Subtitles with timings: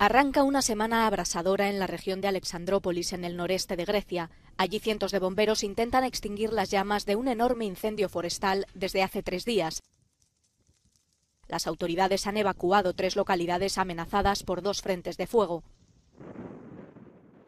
[0.00, 4.30] Arranca una semana abrasadora en la región de Alexandrópolis, en el noreste de Grecia.
[4.56, 9.24] Allí cientos de bomberos intentan extinguir las llamas de un enorme incendio forestal desde hace
[9.24, 9.82] tres días.
[11.48, 15.64] Las autoridades han evacuado tres localidades amenazadas por dos frentes de fuego.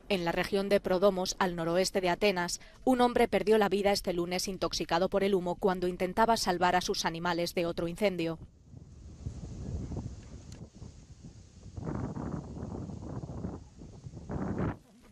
[0.09, 4.13] En la región de Prodomos, al noroeste de Atenas, un hombre perdió la vida este
[4.13, 8.41] lunes intoxicado por el humo cuando intentaba salvar a sus animales de otro incendio.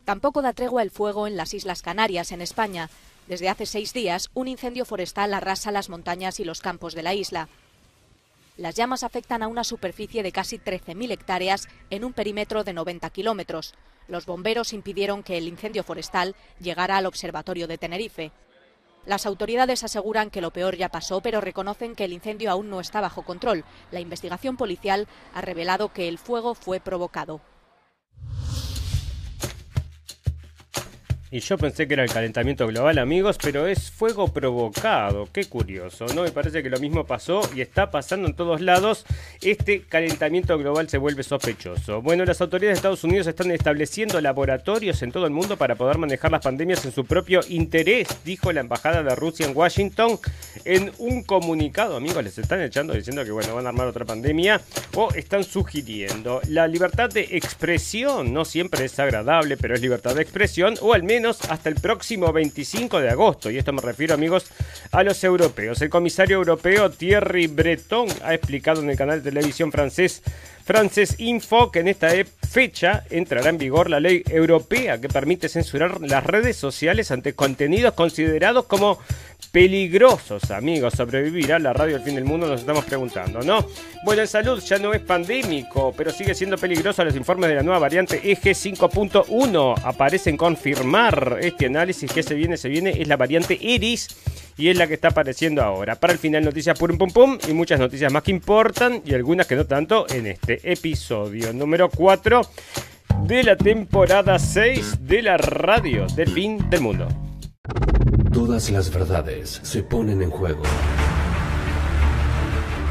[0.08, 2.88] Tampoco da tregua el fuego en las Islas Canarias, en España.
[3.26, 7.12] Desde hace seis días, un incendio forestal arrasa las montañas y los campos de la
[7.12, 7.50] isla.
[8.56, 13.10] Las llamas afectan a una superficie de casi 13.000 hectáreas en un perímetro de 90
[13.10, 13.74] kilómetros.
[14.08, 18.32] Los bomberos impidieron que el incendio forestal llegara al observatorio de Tenerife.
[19.04, 22.80] Las autoridades aseguran que lo peor ya pasó, pero reconocen que el incendio aún no
[22.80, 23.62] está bajo control.
[23.90, 27.42] La investigación policial ha revelado que el fuego fue provocado.
[31.30, 35.28] Y yo pensé que era el calentamiento global, amigos, pero es fuego provocado.
[35.30, 36.22] Qué curioso, ¿no?
[36.22, 39.04] Me parece que lo mismo pasó y está pasando en todos lados.
[39.42, 42.00] Este calentamiento global se vuelve sospechoso.
[42.00, 45.98] Bueno, las autoridades de Estados Unidos están estableciendo laboratorios en todo el mundo para poder
[45.98, 50.18] manejar las pandemias en su propio interés, dijo la embajada de Rusia en Washington
[50.64, 51.96] en un comunicado.
[51.96, 54.62] Amigos, les están echando diciendo que, bueno, van a armar otra pandemia
[54.94, 58.32] o están sugiriendo la libertad de expresión.
[58.32, 62.32] No siempre es agradable, pero es libertad de expresión o al menos hasta el próximo
[62.32, 63.50] 25 de agosto.
[63.50, 64.46] Y esto me refiero, amigos,
[64.92, 65.80] a los europeos.
[65.82, 70.22] El comisario europeo Thierry Breton ha explicado en el canal de televisión francés
[70.68, 72.10] Frances Info que en esta
[72.46, 77.94] fecha entrará en vigor la ley europea que permite censurar las redes sociales ante contenidos
[77.94, 78.98] considerados como
[79.50, 80.92] peligrosos, amigos.
[80.94, 82.46] ¿Sobrevivirá la radio al fin del mundo?
[82.46, 83.64] Nos estamos preguntando, ¿no?
[84.04, 87.02] Bueno, en salud ya no es pandémico, pero sigue siendo peligroso.
[87.02, 92.58] Los informes de la nueva variante EG 5.1 aparecen confirmar este análisis que se viene,
[92.58, 94.08] se viene, es la variante Iris
[94.58, 95.94] y es la que está apareciendo ahora.
[95.94, 99.46] Para el final, noticias pum pum pum y muchas noticias más que importan y algunas
[99.46, 102.42] que no tanto en este episodio número 4
[103.22, 107.08] de la temporada 6 de la radio del fin del mundo.
[108.32, 110.62] Todas las verdades se ponen en juego.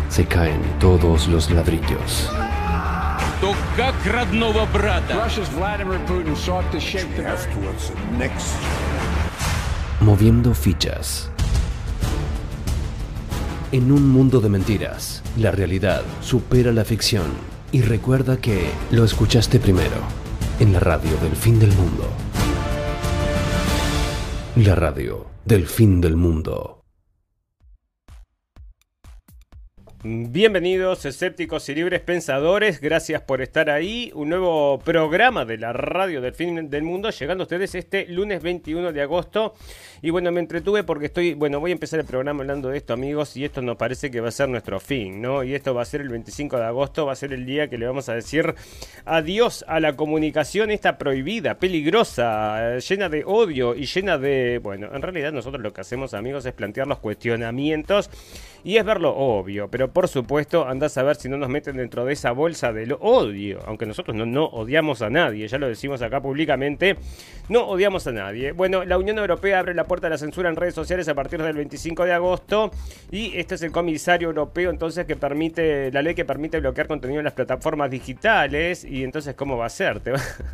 [0.09, 2.31] Se caen todos los ladrillos.
[9.99, 11.29] Moviendo fichas.
[13.73, 17.25] En un mundo de mentiras, la realidad supera la ficción.
[17.73, 19.97] Y recuerda que lo escuchaste primero,
[20.61, 22.09] en la radio del fin del mundo.
[24.55, 26.77] La radio del fin del mundo.
[30.03, 34.11] Bienvenidos escépticos y libres pensadores, gracias por estar ahí.
[34.15, 38.41] Un nuevo programa de la radio del fin del mundo llegando a ustedes este lunes
[38.41, 39.55] 21 de agosto.
[40.01, 42.93] Y bueno, me entretuve porque estoy, bueno, voy a empezar el programa hablando de esto
[42.93, 45.43] amigos y esto nos parece que va a ser nuestro fin, ¿no?
[45.43, 47.77] Y esto va a ser el 25 de agosto, va a ser el día que
[47.77, 48.53] le vamos a decir
[49.05, 55.01] adiós a la comunicación esta prohibida, peligrosa, llena de odio y llena de, bueno, en
[55.01, 58.09] realidad nosotros lo que hacemos amigos es plantear los cuestionamientos
[58.63, 61.77] y es ver lo obvio, pero por supuesto andás a ver si no nos meten
[61.77, 65.67] dentro de esa bolsa del odio, aunque nosotros no, no odiamos a nadie, ya lo
[65.67, 66.97] decimos acá públicamente,
[67.49, 68.51] no odiamos a nadie.
[68.51, 71.41] Bueno, la Unión Europea abre la puerta a la censura en redes sociales a partir
[71.41, 72.71] del 25 de agosto
[73.11, 77.19] y este es el comisario europeo entonces que permite, la ley que permite bloquear contenido
[77.19, 80.01] en las plataformas digitales y entonces ¿cómo va a ser?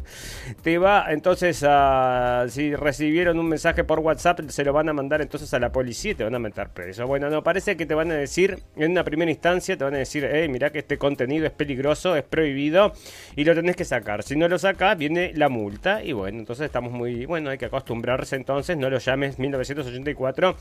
[0.64, 5.22] Te va, entonces a, si recibieron un mensaje por WhatsApp se lo van a mandar
[5.22, 7.08] entonces a la policía y te van a meter preso.
[7.08, 9.98] Bueno, no, parece que te van a decir, en una primera instancia, te van a
[9.98, 12.94] decir, hey, mira que este contenido es peligroso, es prohibido
[13.36, 14.24] y lo tenés que sacar.
[14.24, 17.66] Si no lo sacas, viene la multa y bueno, entonces estamos muy, bueno, hay que
[17.66, 20.56] acostumbrarse entonces, no lo llames 1984,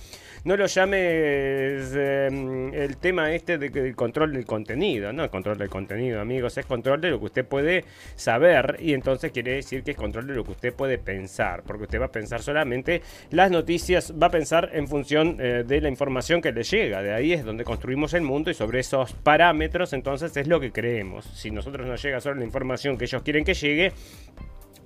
[0.45, 5.69] no lo llames em, el tema este del control del contenido, no el control del
[5.69, 9.93] contenido, amigos, es control de lo que usted puede saber y entonces quiere decir que
[9.93, 13.50] es control de lo que usted puede pensar, porque usted va a pensar solamente las
[13.50, 17.03] noticias, va a pensar en función eh, de la información que le llega.
[17.03, 20.73] De ahí es donde construimos el mundo y sobre esos parámetros entonces es lo que
[20.73, 21.25] creemos.
[21.25, 23.93] Si nosotros nos llega solo la información que ellos quieren que llegue,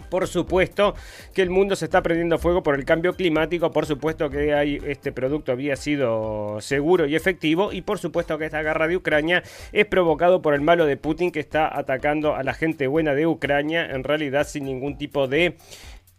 [0.09, 0.95] por supuesto
[1.35, 5.13] que el mundo se está prendiendo fuego por el cambio climático, por supuesto que este
[5.13, 7.73] producto había sido seguro y efectivo.
[7.73, 9.43] Y por supuesto que esta guerra de Ucrania
[9.73, 13.27] es provocado por el malo de Putin que está atacando a la gente buena de
[13.27, 15.57] Ucrania en realidad sin ningún tipo de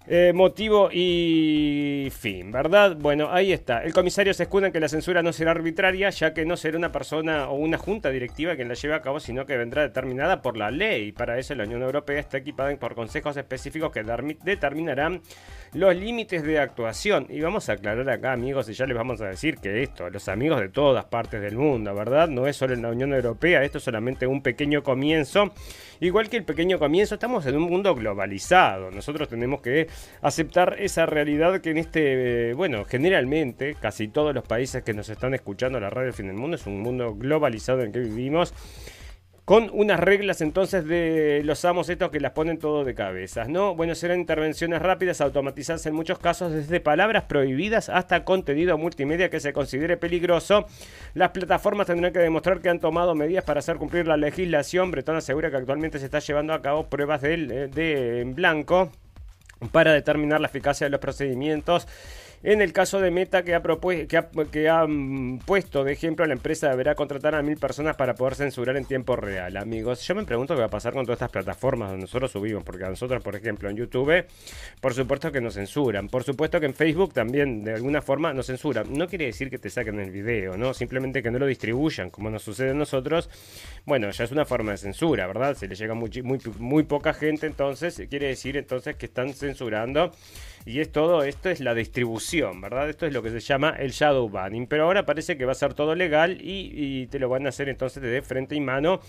[0.10, 2.96] Eh, motivo y fin, ¿verdad?
[2.98, 3.84] Bueno, ahí está.
[3.84, 6.78] El comisario se escuda en que la censura no será arbitraria, ya que no será
[6.78, 10.42] una persona o una junta directiva quien la lleve a cabo, sino que vendrá determinada
[10.42, 11.12] por la ley.
[11.12, 14.02] Para eso la Unión Europea está equipada por consejos específicos que
[14.46, 15.22] determinarán
[15.74, 17.28] los límites de actuación.
[17.30, 20.28] Y vamos a aclarar acá, amigos, y ya les vamos a decir que esto, los
[20.28, 22.28] amigos de todas partes del mundo, ¿verdad?
[22.28, 25.52] No es solo en la Unión Europea, esto es solamente un pequeño comienzo.
[26.00, 28.92] Igual que el pequeño comienzo, estamos en un mundo globalizado.
[28.92, 29.88] Nosotros tenemos que
[30.22, 35.34] aceptar esa realidad que en este, bueno, generalmente casi todos los países que nos están
[35.34, 38.54] escuchando la radio Fin del Mundo es un mundo globalizado en el que vivimos
[39.48, 43.76] con unas reglas entonces de los amos estos que las ponen todo de cabezas, ¿no?
[43.76, 49.40] Bueno, serán intervenciones rápidas, automatizadas en muchos casos, desde palabras prohibidas hasta contenido multimedia que
[49.40, 50.66] se considere peligroso.
[51.14, 54.92] Las plataformas tendrán que demostrar que han tomado medidas para hacer cumplir la legislación.
[54.92, 58.92] Bretón asegura que actualmente se está llevando a cabo pruebas de, de en blanco
[59.72, 61.88] para determinar la eficacia de los procedimientos.
[62.44, 63.62] En el caso de Meta, que ha,
[64.52, 68.36] que, ha, mm, puesto de ejemplo, la empresa deberá contratar a mil personas para poder
[68.36, 69.58] censurar en tiempo real.
[69.58, 72.64] Amigos, yo me pregunto qué va a pasar con todas estas plataformas donde nosotros subimos,
[72.64, 74.24] porque a nosotros, por ejemplo, en YouTube,
[74.80, 76.10] por supuesto que nos censuran.
[76.10, 78.94] Por supuesto que en Facebook también, de alguna forma, nos censuran.
[78.94, 80.76] No quiere decir que te saquen el video, ¿no?
[80.76, 83.32] Simplemente que no lo distribuyan, como nos sucede a nosotros.
[83.86, 85.56] Bueno, ya es una forma de censura, ¿verdad?
[85.56, 86.12] Se le llega muy,
[86.60, 90.12] muy poca gente, entonces, quiere decir entonces que están censurando
[90.68, 92.90] y es todo, esto es la distribución, ¿verdad?
[92.90, 94.68] Esto es lo que se llama el shadow banning.
[94.68, 97.70] Pero ahora parece que va a ser todo legal y, te lo van a hacer
[97.70, 99.00] entonces de frente y mano.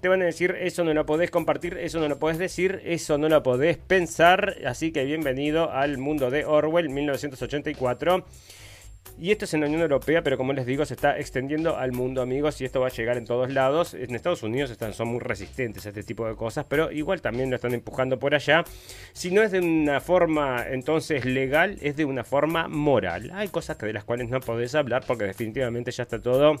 [0.00, 3.16] Te van a decir, eso no lo podés compartir, eso no lo podés decir, eso
[3.16, 4.56] no lo podés pensar.
[4.66, 8.26] Así que bienvenido al mundo de Orwell 1984.
[9.16, 11.92] Y esto es en la Unión Europea, pero como les digo, se está extendiendo al
[11.92, 13.94] mundo, amigos, y esto va a llegar en todos lados.
[13.94, 17.48] En Estados Unidos están, son muy resistentes a este tipo de cosas, pero igual también
[17.48, 18.64] lo están empujando por allá.
[19.12, 23.30] Si no es de una forma entonces legal, es de una forma moral.
[23.34, 26.56] Hay cosas que de las cuales no podés hablar porque definitivamente ya está todo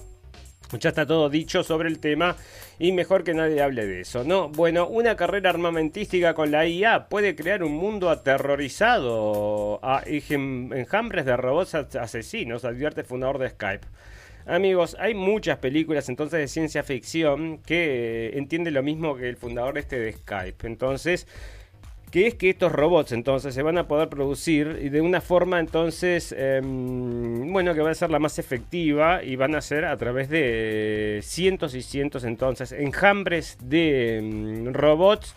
[0.78, 2.36] ya está todo dicho sobre el tema
[2.78, 4.48] y mejor que nadie hable de eso, ¿no?
[4.48, 11.36] Bueno, una carrera armamentística con la IA puede crear un mundo aterrorizado a enjambres de
[11.36, 13.86] robots asesinos, advierte el fundador de Skype.
[14.46, 19.78] Amigos, hay muchas películas entonces de ciencia ficción que entiende lo mismo que el fundador
[19.78, 20.66] este de Skype.
[20.66, 21.26] Entonces,
[22.14, 25.58] que es que estos robots entonces se van a poder producir y de una forma
[25.58, 29.96] entonces, em, bueno, que va a ser la más efectiva y van a ser a
[29.96, 35.34] través de cientos y cientos entonces enjambres de em, robots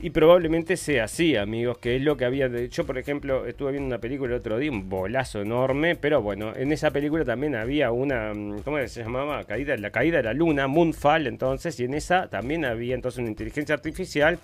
[0.00, 2.48] y probablemente sea así, amigos, que es lo que había.
[2.48, 6.52] Yo, por ejemplo, estuve viendo una película el otro día, un bolazo enorme, pero bueno,
[6.54, 8.34] en esa película también había una.
[8.34, 9.44] Mm, ¿Cómo se llamaba?
[9.44, 13.28] Caída, la caída de la luna, Moonfall, entonces, y en esa también había entonces una
[13.28, 14.38] inteligencia artificial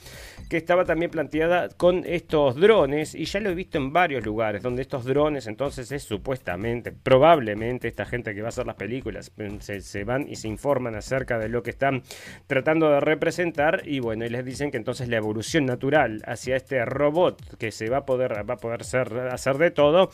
[0.48, 4.62] que estaba también planteada con estos drones, y ya lo he visto en varios lugares,
[4.62, 9.32] donde estos drones entonces es supuestamente, probablemente, esta gente que va a hacer las películas
[9.36, 12.02] mm, se, se van y se informan acerca de lo que están
[12.46, 16.84] tratando de representar, y bueno, y les dicen que entonces la evolución natural hacia este
[16.84, 20.10] robot que se va a poder, va a poder hacer de todo.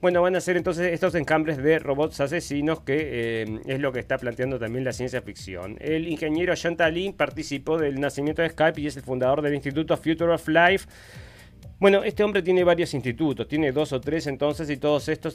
[0.00, 4.00] Bueno, van a ser entonces estos enjambres de robots asesinos que eh, es lo que
[4.00, 5.76] está planteando también la ciencia ficción.
[5.80, 10.34] El ingeniero Chantalin participó del nacimiento de Skype y es el fundador del Instituto Future
[10.34, 10.86] of Life.
[11.78, 15.34] Bueno, este hombre tiene varios institutos, tiene dos o tres entonces y todos estos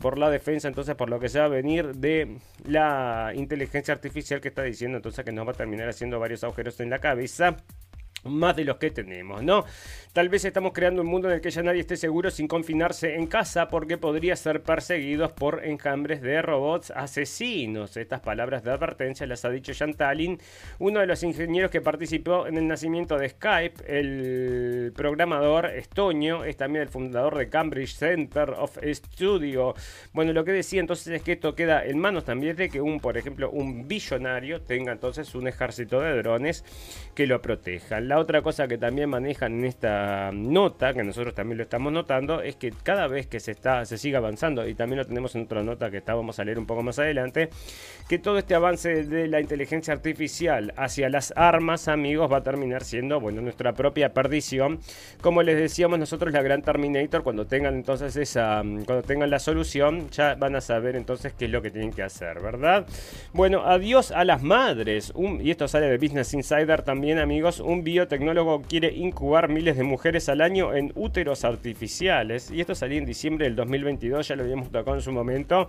[0.00, 4.42] por la defensa, entonces por lo que se va a venir de la inteligencia artificial
[4.42, 7.56] que está diciendo entonces que nos va a terminar haciendo varios agujeros en la cabeza
[8.24, 9.64] más de los que tenemos, ¿no?
[10.12, 13.14] Tal vez estamos creando un mundo en el que ya nadie esté seguro sin confinarse
[13.14, 17.96] en casa porque podría ser perseguidos por enjambres de robots asesinos.
[17.96, 20.40] Estas palabras de advertencia las ha dicho Talin,
[20.80, 26.56] uno de los ingenieros que participó en el nacimiento de Skype, el programador estonio, es
[26.56, 29.74] también el fundador de Cambridge Center of Studio.
[30.12, 32.98] Bueno, lo que decía entonces es que esto queda en manos también de que un,
[32.98, 36.64] por ejemplo, un billonario tenga entonces un ejército de drones
[37.14, 38.08] que lo protejan.
[38.08, 39.99] La otra cosa que también manejan en esta
[40.32, 43.98] nota, que nosotros también lo estamos notando, es que cada vez que se está, se
[43.98, 46.66] sigue avanzando, y también lo tenemos en otra nota que está, vamos a leer un
[46.66, 47.50] poco más adelante,
[48.08, 52.84] que todo este avance de la inteligencia artificial hacia las armas, amigos, va a terminar
[52.84, 54.80] siendo, bueno, nuestra propia perdición.
[55.20, 60.08] Como les decíamos nosotros, la gran Terminator, cuando tengan entonces esa, cuando tengan la solución,
[60.10, 62.86] ya van a saber entonces qué es lo que tienen que hacer, ¿verdad?
[63.32, 65.12] Bueno, adiós a las madres.
[65.40, 67.60] y esto sale de Business Insider también, amigos.
[67.60, 72.50] Un bio tecnólogo quiere incubar miles de mujeres al año en úteros artificiales.
[72.50, 75.68] Y esto salió en diciembre del 2022, ya lo habíamos tocado en su momento.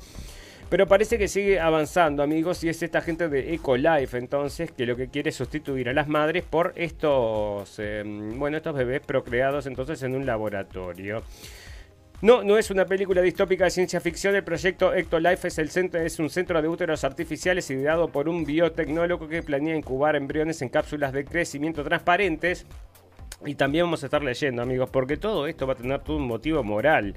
[0.71, 4.95] Pero parece que sigue avanzando, amigos, y es esta gente de Ecolife, entonces, que lo
[4.95, 10.01] que quiere es sustituir a las madres por estos, em, bueno, estos bebés procreados entonces
[10.03, 11.23] en un laboratorio.
[12.21, 14.35] No, no es una película distópica de ciencia ficción.
[14.35, 18.45] El proyecto Ectolife es, el centro, es un centro de úteros artificiales ideado por un
[18.45, 22.65] biotecnólogo que planea incubar embriones en cápsulas de crecimiento transparentes.
[23.45, 26.27] Y también vamos a estar leyendo, amigos, porque todo esto va a tener todo un
[26.27, 27.15] motivo moral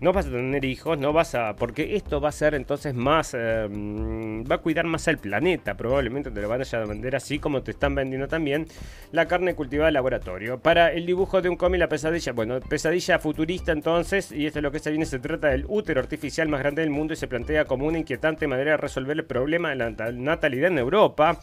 [0.00, 1.56] no vas a tener hijos, no vas a.
[1.56, 3.34] Porque esto va a ser entonces más.
[3.34, 5.76] Eh, va a cuidar más al planeta.
[5.76, 8.66] Probablemente te lo van a vender así como te están vendiendo también
[9.12, 10.58] la carne cultivada de laboratorio.
[10.58, 12.32] Para el dibujo de un cómic, la pesadilla.
[12.32, 14.32] Bueno, pesadilla futurista entonces.
[14.32, 15.06] Y esto es lo que se viene.
[15.06, 18.46] Se trata del útero artificial más grande del mundo y se plantea como una inquietante
[18.46, 21.40] manera de resolver el problema de la natalidad en Europa.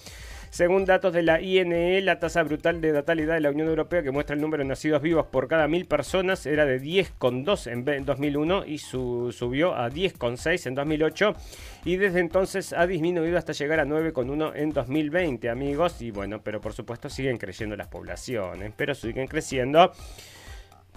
[0.53, 4.11] Según datos de la INE, la tasa brutal de natalidad de la Unión Europea, que
[4.11, 8.63] muestra el número de nacidos vivos por cada mil personas, era de 10,2 en 2001
[8.67, 11.33] y subió a 10,6 en 2008.
[11.85, 15.99] Y desde entonces ha disminuido hasta llegar a 9,1 en 2020, amigos.
[16.03, 19.91] Y bueno, pero por supuesto siguen creciendo las poblaciones, pero siguen creciendo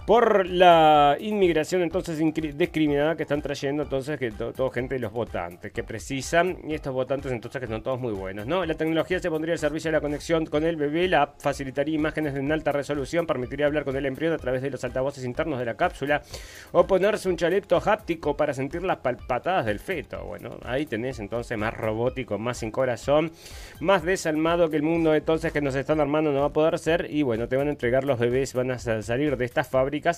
[0.07, 5.73] por la inmigración entonces discriminada que están trayendo entonces que toda gente de los votantes
[5.73, 8.63] que precisan y estos votantes entonces que son todos muy buenos, ¿no?
[8.63, 11.93] La tecnología se pondría al servicio de la conexión con el bebé, la app facilitaría
[11.93, 15.59] imágenes en alta resolución, permitiría hablar con el embrión a través de los altavoces internos
[15.59, 16.21] de la cápsula
[16.71, 20.23] o ponerse un chalepto háptico para sentir las palpatadas del feto.
[20.23, 23.33] Bueno, ahí tenés entonces más robótico, más sin corazón,
[23.81, 27.07] más desalmado que el mundo entonces que nos están armando no va a poder ser
[27.11, 29.67] y bueno, te van a entregar los bebés, van a salir de estas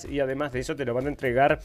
[0.09, 1.59] y además de eso te lo van a entregar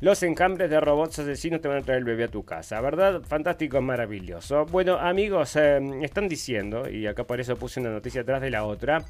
[0.00, 3.22] los enjambres de robots asesinos, te van a traer el bebé a tu casa, ¿verdad?
[3.22, 4.66] Fantástico, maravilloso.
[4.66, 8.64] Bueno, amigos, eh, están diciendo, y acá por eso puse una noticia atrás de la
[8.64, 9.04] otra,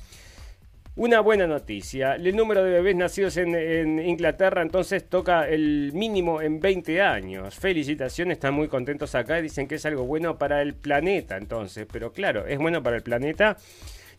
[0.97, 2.17] una buena noticia.
[2.17, 7.55] El número de bebés nacidos en, Inglaterra entonces toca el mínimo en 20 años.
[7.55, 11.87] Felicitaciones, están muy contentos acá dicen que es algo bueno para el planeta entonces.
[11.91, 13.57] Pero claro, es bueno para el planeta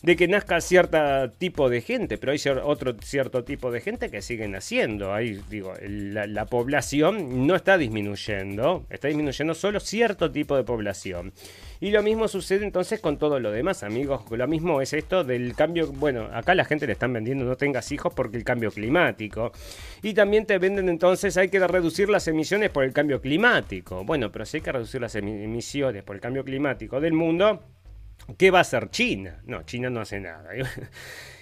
[0.01, 0.98] de que nazca cierto
[1.38, 5.13] tipo de gente, pero hay otro cierto tipo de gente que sigue naciendo.
[5.13, 11.34] Ahí digo, la, población no está disminuyendo, está disminuyendo solo cierto tipo de población.
[11.79, 14.24] Y lo mismo sucede entonces con todo lo demás, amigos.
[14.29, 15.91] Lo mismo es esto del cambio.
[15.91, 19.51] Bueno, acá la gente le están vendiendo no tengas hijos porque el cambio climático.
[20.01, 24.03] Y también te venden entonces hay que reducir las emisiones por el cambio climático.
[24.03, 27.62] Bueno, pero si hay que reducir las emisiones por el cambio climático del mundo,
[28.37, 29.41] ¿Qué va a hacer China?
[29.45, 30.49] No, China no hace nada.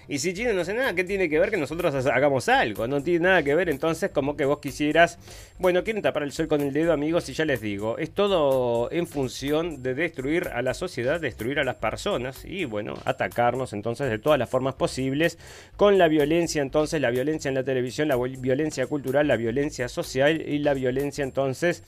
[0.09, 2.87] Y si China no hace nada, ¿qué tiene que ver que nosotros hagamos algo?
[2.87, 5.19] No tiene nada que ver entonces como que vos quisieras...
[5.59, 8.91] Bueno, quieren tapar el sol con el dedo, amigos, y ya les digo, es todo
[8.91, 14.09] en función de destruir a la sociedad, destruir a las personas y, bueno, atacarnos entonces
[14.09, 15.37] de todas las formas posibles
[15.77, 20.41] con la violencia, entonces, la violencia en la televisión, la violencia cultural, la violencia social
[20.41, 21.83] y la violencia entonces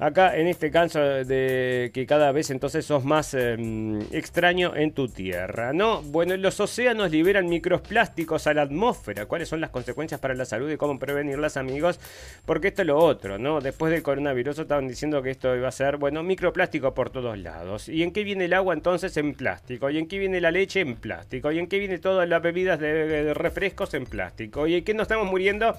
[0.00, 5.08] acá en este caso de que cada vez entonces sos más em, extraño en tu
[5.08, 6.02] tierra, ¿no?
[6.02, 9.26] Bueno, los océanos liberan microplásticos a la atmósfera.
[9.26, 12.00] ¿Cuáles son las consecuencias para la salud y cómo prevenirlas, amigos?
[12.46, 13.60] Porque esto es lo otro, ¿no?
[13.60, 17.90] Después del coronavirus estaban diciendo que esto iba a ser, bueno, microplástico por todos lados.
[17.90, 19.14] ¿Y en qué viene el agua entonces?
[19.18, 19.90] En plástico.
[19.90, 20.80] ¿Y en qué viene la leche?
[20.80, 21.52] En plástico.
[21.52, 23.92] ¿Y en qué viene todas las bebidas de, refrescos?
[23.92, 24.66] En plástico.
[24.66, 25.76] ¿Y en qué nos estamos muriendo?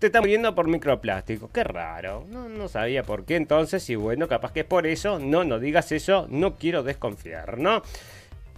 [0.00, 1.48] Te está muriendo por microplástico.
[1.52, 2.26] Qué raro.
[2.28, 3.88] No, no sabía por qué entonces.
[3.88, 5.20] Y bueno, capaz que es por eso.
[5.20, 6.26] No, no digas eso.
[6.28, 7.82] No quiero desconfiar, ¿no?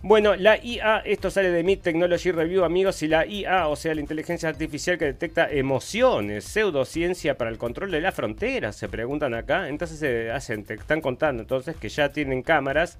[0.05, 3.95] Bueno, la IA, esto sale de mi Technology Review, amigos, y la IA, o sea,
[3.95, 9.33] la inteligencia artificial que detecta emociones, pseudociencia para el control de la frontera, se preguntan
[9.33, 9.69] acá.
[9.69, 12.99] Entonces se hacen, te están contando entonces que ya tienen cámaras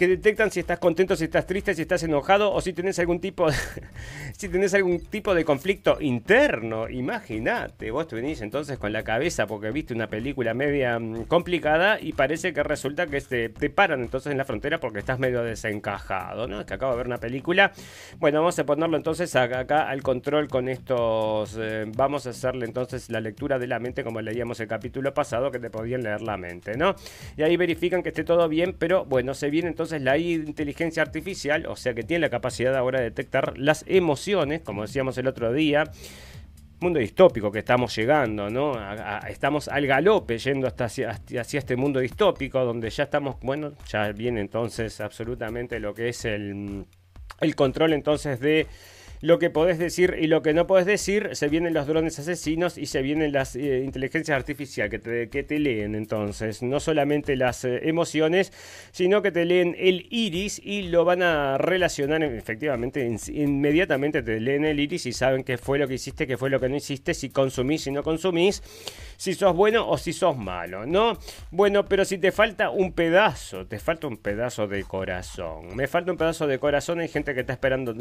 [0.00, 3.20] que detectan si estás contento, si estás triste, si estás enojado o si tienes algún
[3.20, 3.54] tipo de,
[4.32, 6.88] si tenés algún tipo de conflicto interno.
[6.88, 12.00] Imagínate, vos te venís entonces con la cabeza porque viste una película media mm, complicada
[12.00, 15.42] y parece que resulta que te, te paran entonces en la frontera porque estás medio
[15.42, 16.64] desencajado, ¿no?
[16.64, 17.72] Que acabo de ver una película.
[18.18, 21.58] Bueno, vamos a ponerlo entonces acá, al control con estos.
[21.60, 25.50] Eh, vamos a hacerle entonces la lectura de la mente como leíamos el capítulo pasado
[25.50, 26.94] que te podían leer la mente, ¿no?
[27.36, 31.66] Y ahí verifican que esté todo bien, pero bueno, se viene entonces la inteligencia artificial,
[31.66, 35.52] o sea que tiene la capacidad ahora de detectar las emociones, como decíamos el otro
[35.52, 35.84] día,
[36.80, 38.72] mundo distópico que estamos llegando, ¿no?
[39.28, 44.10] estamos al galope yendo hasta hacia, hacia, este mundo distópico donde ya estamos, bueno, ya
[44.12, 46.86] viene entonces absolutamente lo que es el,
[47.40, 48.66] el control entonces de
[49.20, 52.78] lo que podés decir y lo que no podés decir, se vienen los drones asesinos
[52.78, 57.36] y se vienen las eh, inteligencias artificiales que te, que te leen entonces, no solamente
[57.36, 58.52] las eh, emociones,
[58.92, 64.64] sino que te leen el iris y lo van a relacionar efectivamente, inmediatamente te leen
[64.64, 67.12] el iris y saben qué fue lo que hiciste, qué fue lo que no hiciste,
[67.12, 68.62] si consumís, si no consumís,
[69.16, 71.18] si sos bueno o si sos malo, ¿no?
[71.50, 76.10] Bueno, pero si te falta un pedazo, te falta un pedazo de corazón, me falta
[76.10, 77.92] un pedazo de corazón, hay gente que está esperando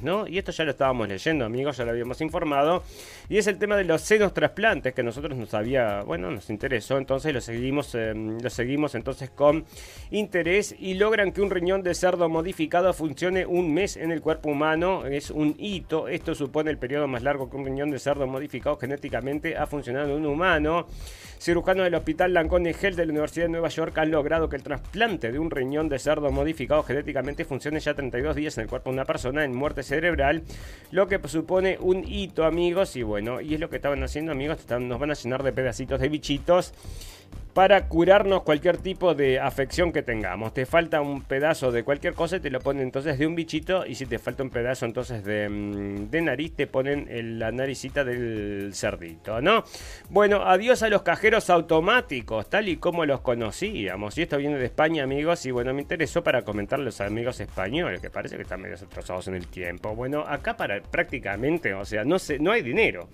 [0.00, 0.26] ¿no?
[0.26, 2.82] Y esto ya lo estábamos leyendo, amigos, ya lo habíamos informado,
[3.28, 6.98] y es el tema de los senos trasplantes que nosotros nos había, bueno, nos interesó,
[6.98, 9.64] entonces lo seguimos, lo seguimos entonces con
[10.10, 14.50] interés y logran que un riñón de cerdo modificado funcione un mes en el cuerpo
[14.50, 18.26] humano, es un hito, esto supone el periodo más largo que un riñón de cerdo
[18.26, 20.86] modificado genéticamente ha funcionado en un humano.
[21.42, 24.62] Cirujanos del Hospital Lancôme Health de la Universidad de Nueva York han logrado que el
[24.62, 28.90] trasplante de un riñón de cerdo modificado genéticamente funcione ya 32 días en el cuerpo
[28.90, 30.42] de una persona en muerte cerebral,
[30.90, 32.96] lo que supone un hito, amigos.
[32.96, 34.58] Y bueno, y es lo que estaban haciendo, amigos.
[34.80, 36.72] Nos van a llenar de pedacitos de bichitos
[37.54, 40.54] para curarnos cualquier tipo de afección que tengamos.
[40.54, 43.94] Te falta un pedazo de cualquier cosa te lo ponen entonces de un bichito y
[43.94, 49.40] si te falta un pedazo entonces de, mm, nariz te ponen la naricita del cerdito,
[49.40, 49.64] ¿no?
[50.08, 54.16] Bueno, adiós a los cajeros automáticos, tal y como los conocíamos.
[54.16, 57.40] Y esto viene de España, amigos, y bueno, me interesó para comentar a los amigos
[57.40, 59.94] españoles, que parece que están medio atrasados en el tiempo.
[59.94, 63.08] Bueno, acá para prácticamente, o sea, no, se, no hay dinero.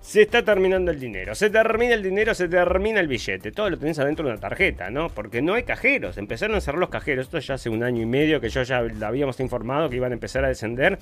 [0.00, 1.34] Se está terminando el dinero.
[1.34, 3.52] Se termina el dinero, se termina el billete.
[3.52, 5.10] Todo lo tenés adentro de una tarjeta, ¿no?
[5.10, 6.16] Porque no hay cajeros.
[6.16, 7.26] Empezaron a cerrar los cajeros.
[7.26, 10.14] Esto ya hace un año y medio que yo ya habíamos informado que iban a
[10.14, 10.98] empezar a descender.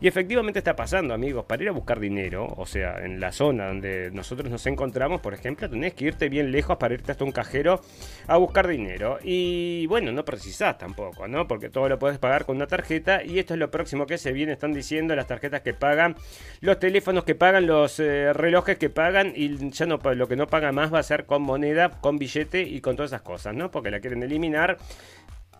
[0.00, 1.46] Y efectivamente está pasando, amigos.
[1.46, 5.32] Para ir a buscar dinero, o sea, en la zona donde nosotros nos encontramos, por
[5.32, 7.80] ejemplo, tenés que irte bien lejos para irte hasta un cajero
[8.26, 9.18] a buscar dinero.
[9.24, 11.48] Y bueno, no precisás tampoco, ¿no?
[11.48, 13.24] Porque todo lo puedes pagar con una tarjeta.
[13.24, 14.52] Y esto es lo próximo que se viene.
[14.52, 16.16] Están diciendo las tarjetas que pagan,
[16.60, 17.98] los teléfonos que pagan, los...
[17.98, 21.26] Eh, relojes que pagan y ya no lo que no paga más va a ser
[21.26, 23.70] con moneda, con billete y con todas esas cosas, ¿no?
[23.70, 24.78] Porque la quieren eliminar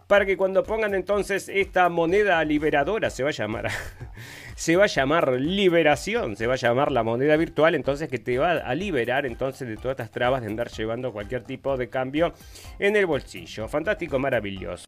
[0.07, 3.71] para que cuando pongan entonces esta moneda liberadora se va a llamar
[4.57, 8.37] se va a llamar liberación, se va a llamar la moneda virtual, entonces que te
[8.37, 12.35] va a liberar entonces de todas estas trabas de andar llevando cualquier tipo de cambio
[12.79, 13.69] en el bolsillo.
[13.69, 14.85] Fantástico, maravilloso.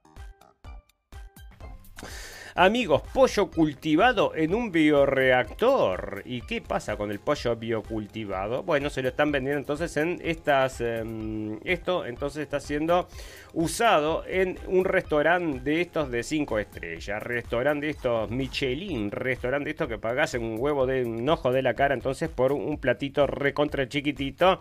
[2.57, 6.23] Amigos, pollo cultivado en un bioreactor.
[6.25, 8.63] ¿Y qué pasa con el pollo biocultivado?
[8.63, 10.81] Bueno, se lo están vendiendo entonces en estas...
[10.81, 13.09] Em, esto entonces está siendo
[13.55, 17.21] usado en un restaurante de estos de 5 estrellas.
[17.25, 19.11] Restaurante de estos Michelin.
[19.11, 22.53] Restaurante de estos que pagás un huevo de un ojo de la cara entonces por
[22.53, 24.61] un platito recontra chiquitito.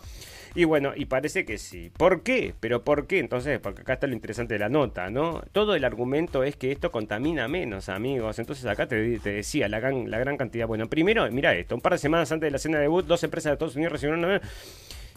[0.55, 1.91] Y bueno, y parece que sí.
[1.97, 2.53] ¿Por qué?
[2.59, 3.19] Pero ¿por qué?
[3.19, 5.41] Entonces, porque acá está lo interesante de la nota, ¿no?
[5.51, 8.37] Todo el argumento es que esto contamina menos, amigos.
[8.37, 10.67] Entonces acá te, decía la gran, la gran cantidad.
[10.67, 11.73] Bueno, primero, mira esto.
[11.73, 13.93] Un par de semanas antes de la cena de debut, dos empresas de Estados Unidos
[13.93, 14.41] recibieron una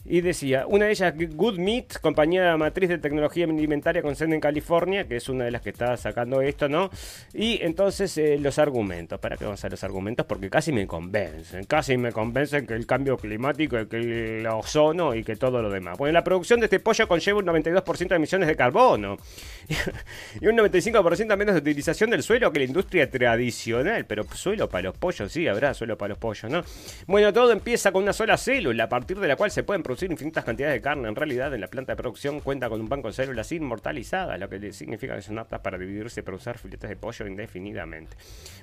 [0.08, 4.40] y decía, una de ellas, Good Meat, compañía matriz de tecnología alimentaria con sede en
[4.40, 6.90] California, que es una de las que está sacando esto, ¿no?
[7.34, 10.24] Y entonces eh, los argumentos, ¿para qué vamos a los argumentos?
[10.26, 15.24] Porque casi me convencen, casi me convencen que el cambio climático, que el ozono y
[15.24, 15.98] que todo lo demás.
[15.98, 19.16] Bueno, la producción de este pollo conlleva un 92% de emisiones de carbono
[20.40, 24.84] y un 95% menos de utilización del suelo que la industria tradicional, pero suelo para
[24.84, 26.62] los pollos, sí, habrá suelo para los pollos, ¿no?
[27.06, 29.95] Bueno, todo empieza con una sola célula, a partir de la cual se pueden producir
[30.02, 31.08] infinitas cantidades de carne.
[31.08, 34.48] En realidad, en la planta de producción cuenta con un banco de células inmortalizadas, lo
[34.48, 38.16] que significa que son aptas para dividirse y producir filetes de pollo indefinidamente.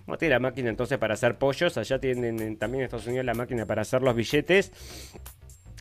[0.06, 1.78] Bueno, tiene la máquina entonces para hacer pollos.
[1.78, 4.72] Allá tienen también en Estados Unidos la máquina para hacer los billetes.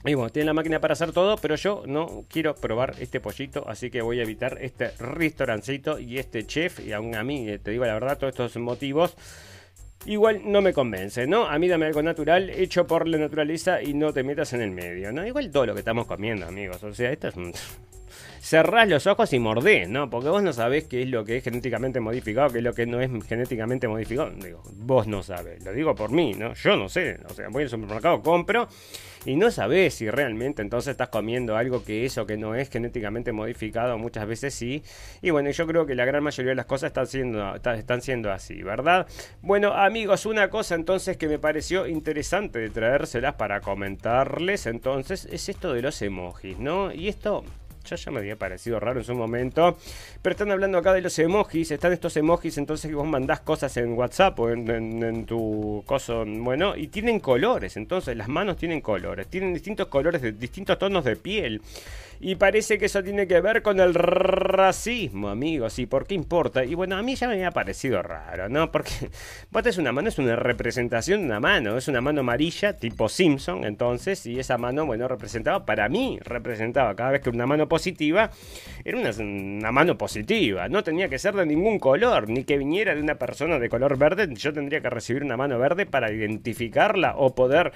[0.04, 3.68] Y bueno, tienen la máquina para hacer todo, pero yo no quiero probar este pollito,
[3.68, 6.80] así que voy a evitar este restaurancito y este chef.
[6.80, 9.16] Y aún a mí, te digo la verdad, todos estos motivos
[10.06, 11.46] igual no me convence, ¿no?
[11.46, 14.70] A mí dame algo natural, hecho por la naturaleza y no te metas en el
[14.70, 15.26] medio, ¿no?
[15.26, 16.82] Igual todo lo que estamos comiendo, amigos.
[16.82, 17.34] O sea, esto es.
[18.42, 20.10] Cerrás los ojos y mordés, ¿no?
[20.10, 22.86] Porque vos no sabés qué es lo que es genéticamente modificado, qué es lo que
[22.86, 24.30] no es genéticamente modificado.
[24.30, 25.64] Digo, vos no sabés.
[25.64, 26.52] Lo digo por mí, ¿no?
[26.54, 27.20] Yo no sé.
[27.30, 28.66] O sea, voy al supermercado, compro
[29.24, 32.68] y no sabés si realmente entonces estás comiendo algo que es o que no es
[32.68, 34.82] genéticamente modificado, muchas veces sí.
[35.20, 38.32] Y bueno, yo creo que la gran mayoría de las cosas están siendo, están siendo
[38.32, 39.06] así, ¿verdad?
[39.40, 45.48] Bueno, amigos, una cosa entonces que me pareció interesante de traérselas para comentarles entonces es
[45.48, 46.92] esto de los emojis, ¿no?
[46.92, 47.44] Y esto
[47.84, 49.76] ya, ya me había parecido raro en su momento.
[50.20, 51.70] Pero están hablando acá de los emojis.
[51.70, 56.24] Están estos emojis, entonces que vos mandás cosas en WhatsApp o en, tu coso.
[56.26, 57.76] Bueno, y tienen colores.
[57.76, 59.28] Entonces las manos tienen colores.
[59.28, 61.60] Tienen distintos colores de distintos tonos de piel.
[62.24, 65.80] Y parece que eso tiene que ver con el racismo, amigos.
[65.80, 66.64] ¿Y por qué importa?
[66.64, 68.70] Y bueno, a mí ya me había parecido raro, ¿no?
[68.70, 68.92] Porque
[69.50, 71.76] vos es una mano, es una representación de una mano.
[71.76, 74.24] Es una mano amarilla, tipo Simpson, entonces.
[74.26, 78.30] Y esa mano, bueno, representaba, para mí, representaba cada vez que una mano positiva,
[78.84, 80.68] era una, mano positiva.
[80.68, 83.98] No tenía que ser de ningún color, ni que viniera de una persona de color
[83.98, 84.32] verde.
[84.32, 87.72] Yo tendría que recibir una mano verde para identificarla o poder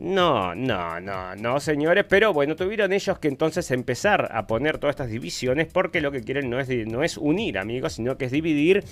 [0.00, 4.94] no, no, no, no, señores, pero bueno, tuvieron ellos que entonces empezar a poner todas
[4.94, 8.32] estas divisiones porque lo que quieren no es, no es unir, amigos, sino que es
[8.32, 8.84] dividir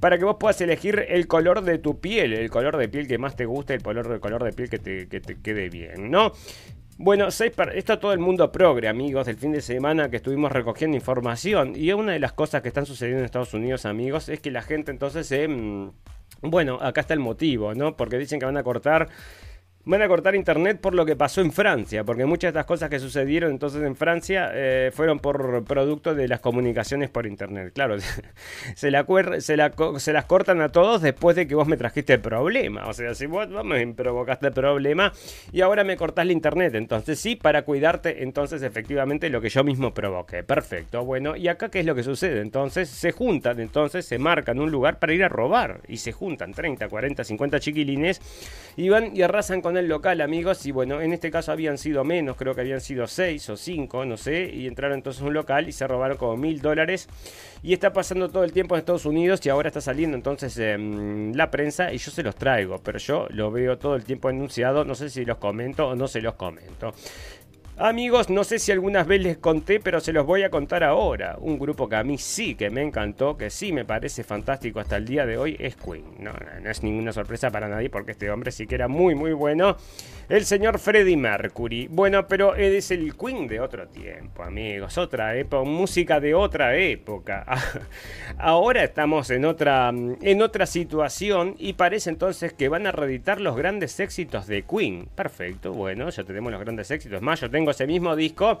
[0.00, 3.18] para que vos puedas elegir el color de tu piel, el color de piel que
[3.18, 6.10] más te guste, el color, el color de piel que te, que te quede bien,
[6.10, 6.32] ¿no?
[7.00, 11.74] Bueno, esto todo el mundo progre, amigos, del fin de semana que estuvimos recogiendo información.
[11.76, 14.62] Y una de las cosas que están sucediendo en Estados Unidos, amigos, es que la
[14.62, 15.32] gente entonces.
[15.48, 15.90] Mm,
[16.42, 17.96] bueno, acá está el motivo, ¿no?
[17.96, 19.08] Porque dicen que van a cortar
[19.88, 22.90] van a cortar internet por lo que pasó en Francia, porque muchas de estas cosas
[22.90, 27.72] que sucedieron entonces en Francia eh, fueron por producto de las comunicaciones por internet.
[27.74, 27.96] Claro,
[28.74, 29.06] se, la,
[29.38, 29.56] se,
[29.98, 32.86] se, las cortan a todos después de que vos me trajiste el problema.
[32.86, 35.10] O sea, si vos, me provocaste el problema
[35.52, 39.64] y ahora me cortás la internet, entonces sí, para cuidarte entonces efectivamente lo que yo
[39.64, 40.42] mismo provoqué.
[40.42, 42.42] Perfecto, bueno, y acá qué es lo que sucede?
[42.42, 46.52] Entonces se juntan, entonces se marcan un lugar para ir a robar y se juntan
[46.52, 48.20] 30, 40, 50 chiquilines
[48.76, 52.04] y van y arrasan con el local, amigos, y bueno, en este caso habían sido
[52.04, 55.34] menos, creo que habían sido seis o cinco, no sé, y entraron entonces a un
[55.34, 57.08] local y se robaron como mil dólares.
[57.62, 61.32] Y está pasando todo el tiempo en Estados Unidos y ahora está saliendo entonces en
[61.34, 64.84] la prensa y yo se los traigo, pero yo lo veo todo el tiempo anunciado,
[64.84, 66.92] no sé si los comento o no se los comento.
[67.80, 71.36] Amigos, no sé si algunas vez les conté, pero se los voy a contar ahora.
[71.38, 74.96] Un grupo que a mí sí que me encantó, que sí me parece fantástico hasta
[74.96, 76.04] el día de hoy, es Queen.
[76.18, 79.32] No, no, es ninguna sorpresa para nadie porque este hombre sí que era muy, muy
[79.32, 79.76] bueno.
[80.28, 81.86] El señor Freddie Mercury.
[81.86, 84.98] Bueno, pero es el Queen de otro tiempo, amigos.
[84.98, 87.46] Otra época, música de otra época.
[88.38, 93.56] Ahora estamos en otra, en otra situación y parece entonces que van a reeditar los
[93.56, 95.08] grandes éxitos de Queen.
[95.14, 97.22] Perfecto, bueno, ya tenemos los grandes éxitos.
[97.22, 98.58] Más, yo tengo ese mismo disco.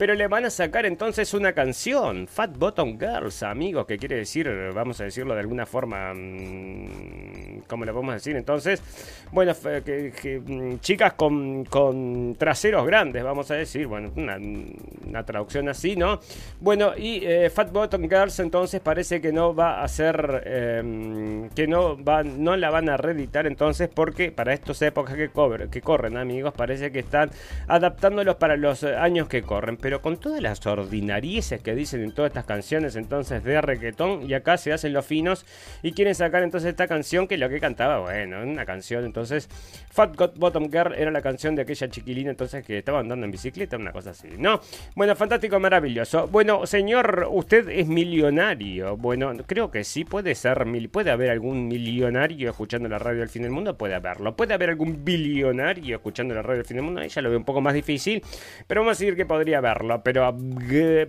[0.00, 4.50] Pero le van a sacar entonces una canción, Fat Bottom Girls, amigos, que quiere decir,
[4.74, 8.34] vamos a decirlo de alguna forma, mm, ¿cómo lo podemos decir?
[8.34, 8.82] Entonces,
[9.30, 16.18] bueno, mm, chicas con, con, traseros grandes, vamos a decir, bueno, una, traducción así, ¿no?
[16.60, 21.66] Bueno, y eh, Fat Bottom Girls entonces parece que no va a ser, em, que
[21.66, 25.30] no, va, no la van a reeditar entonces porque para estas épocas que,
[25.70, 27.30] que corren, amigos, parece que están
[27.68, 32.30] adaptándolos para los años que corren pero con todas las ordinarieces que dicen en todas
[32.30, 35.44] estas canciones entonces de reggaetón y acá se hacen los finos
[35.82, 39.48] y quieren sacar entonces esta canción que lo que cantaba, bueno, una canción entonces
[39.90, 43.32] Fat Got Bottom Girl era la canción de aquella chiquilina entonces que estaba andando en
[43.32, 44.60] bicicleta, una cosa así, ¿no?
[44.94, 46.28] Bueno, fantástico, maravilloso.
[46.28, 48.96] Bueno, señor, usted es millonario.
[48.96, 53.42] Bueno, creo que sí, puede ser, puede haber algún millonario escuchando la radio del fin
[53.42, 54.36] del mundo, puede haberlo.
[54.36, 57.38] Puede haber algún billonario escuchando la radio del fin del mundo, ahí ya lo veo
[57.38, 58.22] un poco más difícil,
[58.66, 60.36] pero vamos a decir que podría haber pero,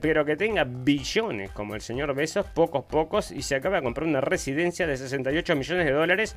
[0.01, 4.07] pero que tenga billones como el señor Besos, pocos, pocos, y se acaba de comprar
[4.07, 6.35] una residencia de 68 millones de dólares.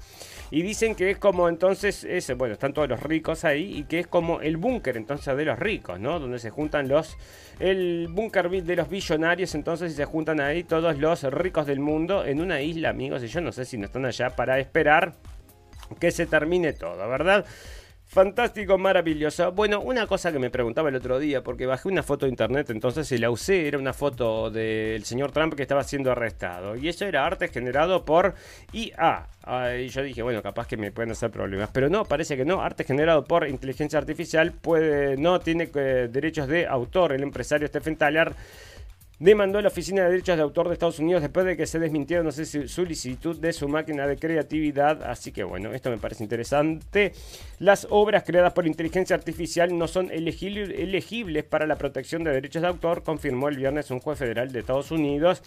[0.51, 4.07] Y dicen que es como entonces, bueno, están todos los ricos ahí, y que es
[4.07, 6.19] como el búnker entonces de los ricos, ¿no?
[6.19, 7.17] Donde se juntan los,
[7.61, 12.25] el búnker de los billonarios, entonces, y se juntan ahí todos los ricos del mundo
[12.25, 15.15] en una isla, amigos, y yo no sé si no están allá para esperar
[16.01, 17.45] que se termine todo, ¿verdad?
[18.07, 19.51] Fantástico, maravilloso.
[19.51, 22.71] Bueno, una cosa que me preguntaba el otro día, porque bajé una foto de internet,
[22.71, 26.77] entonces y la usé, era una foto del señor Trump que estaba siendo arrestado.
[26.77, 28.35] Y eso era arte generado por
[28.73, 29.27] IA.
[29.81, 31.71] y yo dije, bueno, capaz que me pueden hacer problemas.
[31.73, 32.63] Pero no, parece que no.
[32.63, 37.13] Arte generado por inteligencia artificial puede, no tiene eh, derechos de autor.
[37.15, 38.33] El empresario Stephen Tyler
[39.19, 41.79] demandó a la Oficina de Derechos de Autor de Estados Unidos después de que se
[41.79, 45.03] desmintiera, no sé si solicitud de su máquina de creatividad.
[45.05, 47.13] Así que bueno, esto me parece interesante.
[47.59, 52.69] Las obras creadas por inteligencia artificial no son elegibles para la protección de derechos de
[52.69, 55.43] autor, confirmó el viernes un juez federal de Estados Unidos.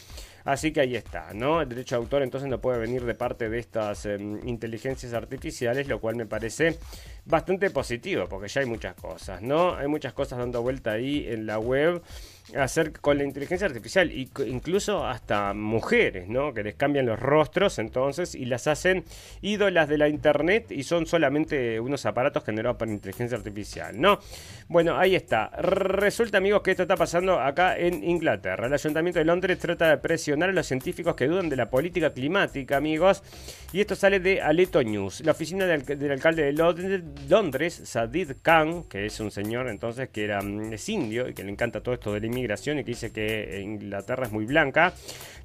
[0.45, 1.62] Así que ahí está, ¿no?
[1.62, 5.89] El derecho de autor entonces no puede venir de parte de estas em, inteligencias artificiales,
[5.89, 6.77] lo cual me parece
[7.25, 9.75] bastante positivo, porque ya hay muchas cosas, ¿no?
[9.75, 12.01] Hay muchas cosas dando vuelta ahí en la web
[12.56, 16.54] hacer con la inteligencia artificial incluso hasta mujeres, ¿no?
[16.54, 19.04] Que les cambian los rostros entonces y las hacen
[19.42, 24.20] ídolas de la internet y son solamente unos aparatos generados por inteligencia artificial, ¿no?
[24.68, 25.50] Bueno, ahí está.
[25.50, 28.68] Resulta, amigos, que esto está pasando acá en Inglaterra.
[28.68, 32.14] El Ayuntamiento de Londres trata de presionar a los científicos que dudan de la política
[32.14, 33.24] climática, amigos.
[33.74, 35.22] Y esto sale de Aleto News.
[35.26, 40.42] La oficina del, alcalde de Londres, Sadid Khan, que es un señor entonces que era,
[40.42, 43.60] mm, es indio y que le encanta todo esto del inmigración y que dice que
[43.62, 44.93] Inglaterra es muy blanca,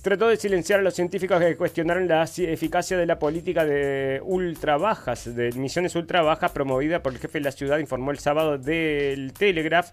[0.02, 4.76] trató de silenciar a los científicos que cuestionaron la eficacia de la política de ultra
[4.76, 8.58] bajas, de emisiones ultra bajas promovida por el jefe de la ciudad, informó el sábado
[8.58, 9.90] del Telegraph.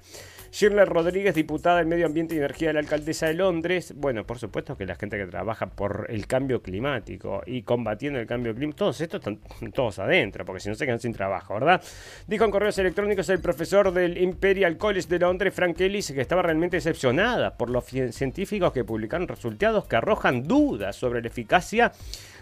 [0.52, 3.94] Shirley Rodríguez, diputada del Medio Ambiente y Energía de la alcaldesa de Londres.
[3.96, 8.28] Bueno, por supuesto que la gente que trabaja por el cambio climático y combatiendo el
[8.28, 9.40] cambio climático, todos estos están
[9.72, 11.82] todos adentro, porque si no se quedan sin trabajo, ¿verdad?
[12.28, 16.42] Dijo en correos electrónicos el profesor del Imperial College de Londres, Frank Ellis, que estaba
[16.42, 21.92] realmente decepcionada por los científicos que publicaron resultados que arrojan dudas sobre la eficacia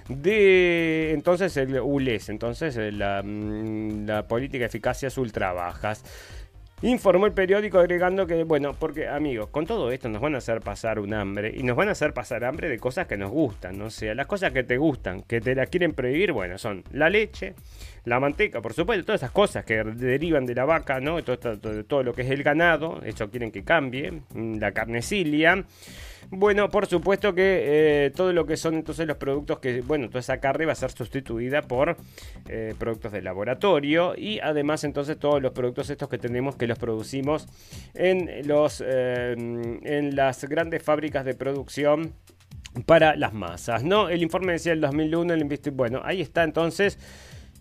[0.09, 6.03] de entonces el ULES, entonces la, mm, la política de eficacias ultra bajas.
[6.83, 10.61] Informó el periódico agregando que, bueno, porque amigos, con todo esto nos van a hacer
[10.61, 13.79] pasar un hambre y nos van a hacer pasar hambre de cosas que nos gustan,
[13.79, 13.85] ¿no?
[13.85, 17.09] o sea, las cosas que te gustan, que te la quieren prohibir, bueno, son la
[17.09, 17.55] leche,
[18.07, 21.21] la manteca, por supuesto, todas esas cosas que derivan de la vaca, ¿no?
[21.23, 25.65] Todo, todo, todo lo que es el ganado, eso quieren que cambie, la carnecilia.
[26.29, 30.21] Bueno, por supuesto que eh, todo lo que son entonces los productos que, bueno, toda
[30.21, 31.97] esa carne va a ser sustituida por
[32.47, 36.79] eh, productos de laboratorio y además entonces todos los productos estos que tenemos que los
[36.79, 37.47] producimos
[37.93, 42.13] en, los, eh, en las grandes fábricas de producción
[42.85, 44.09] para las masas, ¿no?
[44.09, 46.99] El informe decía el 2001, el bueno, ahí está entonces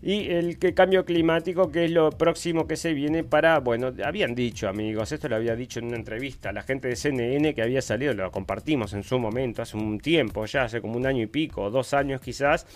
[0.01, 4.69] y el cambio climático, que es lo próximo que se viene para, bueno, habían dicho
[4.69, 8.13] amigos, esto lo había dicho en una entrevista, la gente de CNN que había salido,
[8.13, 11.71] lo compartimos en su momento, hace un tiempo, ya hace como un año y pico,
[11.71, 12.67] dos años quizás,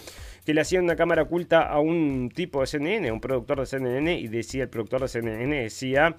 [0.45, 4.19] que le hacían una cámara oculta a un tipo de CNN, un productor de CNN,
[4.19, 6.15] y decía, el productor de CNN decía,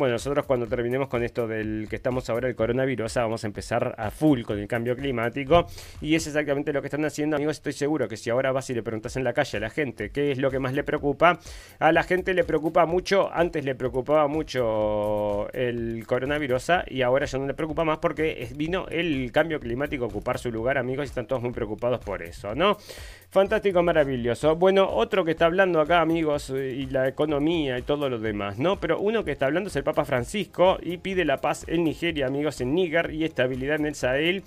[0.00, 3.94] bueno, nosotros cuando terminemos con esto del que estamos ahora, el coronavirus, vamos a empezar
[3.98, 5.66] a full con el cambio climático,
[6.00, 8.74] y es exactamente lo que están haciendo, amigos, estoy seguro que si ahora vas y
[8.74, 11.38] le preguntas en la calle a la gente qué es lo que más le preocupa,
[11.78, 17.38] a la gente le preocupa mucho, antes le preocupaba mucho el coronavirus, y ahora ya
[17.38, 21.08] no le preocupa más porque vino el cambio climático a ocupar su lugar, amigos, y
[21.08, 22.78] están todos muy preocupados por eso, ¿no?
[23.28, 24.56] Fantástico, maravilloso.
[24.56, 28.80] Bueno, otro que está hablando acá, amigos, y la economía y todo lo demás, ¿no?
[28.80, 32.26] Pero uno que está hablando es el Papa Francisco y pide la paz en Nigeria,
[32.26, 34.44] amigos, en Níger y estabilidad en el Sahel.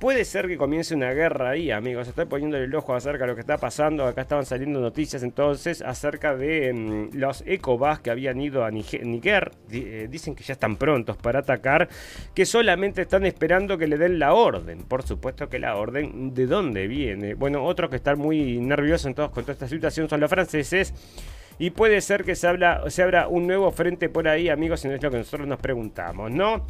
[0.00, 2.08] Puede ser que comience una guerra ahí, amigos.
[2.08, 4.06] Estoy poniéndole el ojo acerca de lo que está pasando.
[4.06, 9.52] Acá estaban saliendo noticias entonces acerca de mm, los ECOBAS que habían ido a Níger.
[9.70, 11.90] Eh, dicen que ya están prontos para atacar,
[12.34, 14.84] que solamente están esperando que le den la orden.
[14.84, 17.34] Por supuesto que la orden, ¿de dónde viene?
[17.34, 20.94] Bueno, otros que están muy nerviosos en todos con toda esta situación son los franceses.
[21.60, 24.88] Y puede ser que se, habla, se abra un nuevo frente por ahí, amigos, y
[24.88, 26.66] no es lo que nosotros nos preguntamos, ¿no?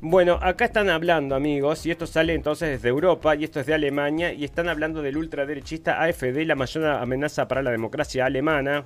[0.00, 3.74] Bueno, acá están hablando, amigos, y esto sale entonces desde Europa y esto es de
[3.74, 8.84] Alemania, y están hablando del ultraderechista AFD, la mayor amenaza para la democracia alemana.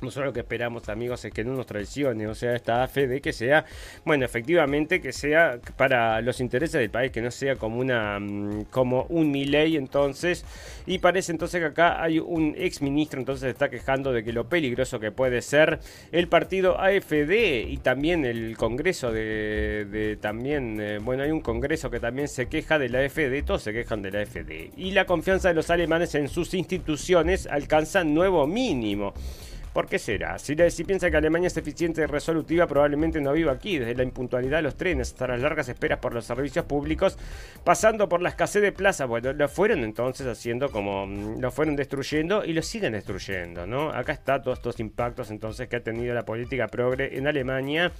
[0.00, 3.32] Nosotros lo que esperamos, amigos, es que no nos traicione, o sea, esta AFD que
[3.32, 3.64] sea,
[4.04, 8.64] bueno, efectivamente que sea para los intereses del país, que no sea como una mm,
[8.70, 10.44] como un Milei entonces.
[10.86, 14.48] Y parece entonces que acá hay un ex ministro entonces está quejando de que lo
[14.48, 15.80] peligroso que puede ser
[16.12, 22.00] el partido AFD y también el Congreso de, también, eh, bueno, hay un Congreso que
[22.00, 24.72] también se queja de la AFD, todos se quejan de la AFD.
[24.76, 29.14] Y la confianza de los alemanes en sus instituciones alcanza nuevo mínimo.
[29.76, 30.38] ¿Por qué será?
[30.38, 34.56] Si, piensa que Alemania es eficiente y resolutiva, probablemente no viva aquí, desde la impuntualidad
[34.56, 37.18] de los trenes hasta las largas esperas por los servicios públicos,
[37.62, 39.06] pasando por la escasez de plazas.
[39.06, 41.06] Bueno, lo fueron entonces haciendo como.
[41.06, 43.90] Mm, lo fueron destruyendo y lo siguen destruyendo, ¿no?
[43.90, 47.92] Acá está todos estos impactos entonces que ha tenido la política progre en Alemania.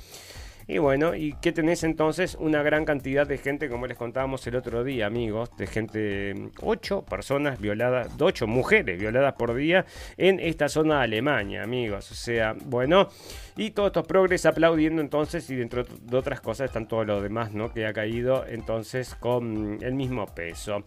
[0.68, 2.36] Y bueno, ¿y qué tenés entonces?
[2.40, 7.02] Una gran cantidad de gente, como les contábamos el otro día, amigos, de gente, ocho
[7.02, 12.10] personas violadas, ocho mujeres violadas por día en esta zona de Alemania, amigos.
[12.10, 13.08] O sea, bueno,
[13.56, 17.52] y todos estos progres aplaudiendo entonces, y dentro de otras cosas están todo lo demás,
[17.52, 17.72] ¿no?
[17.72, 20.82] Que ha caído entonces con el mismo peso.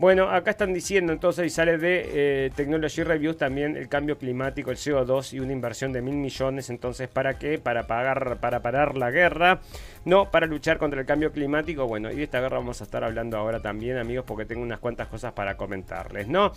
[0.00, 4.72] Bueno, acá están diciendo entonces, y sale de eh, Technology Reviews también el cambio climático,
[4.72, 7.58] el CO2 y una inversión de mil millones, entonces, ¿para qué?
[7.60, 9.60] Para pagar, para parar la guerra guerra,
[10.04, 11.86] no para luchar contra el cambio climático.
[11.86, 14.78] Bueno, y de esta guerra vamos a estar hablando ahora también, amigos, porque tengo unas
[14.78, 16.52] cuantas cosas para comentarles, ¿no?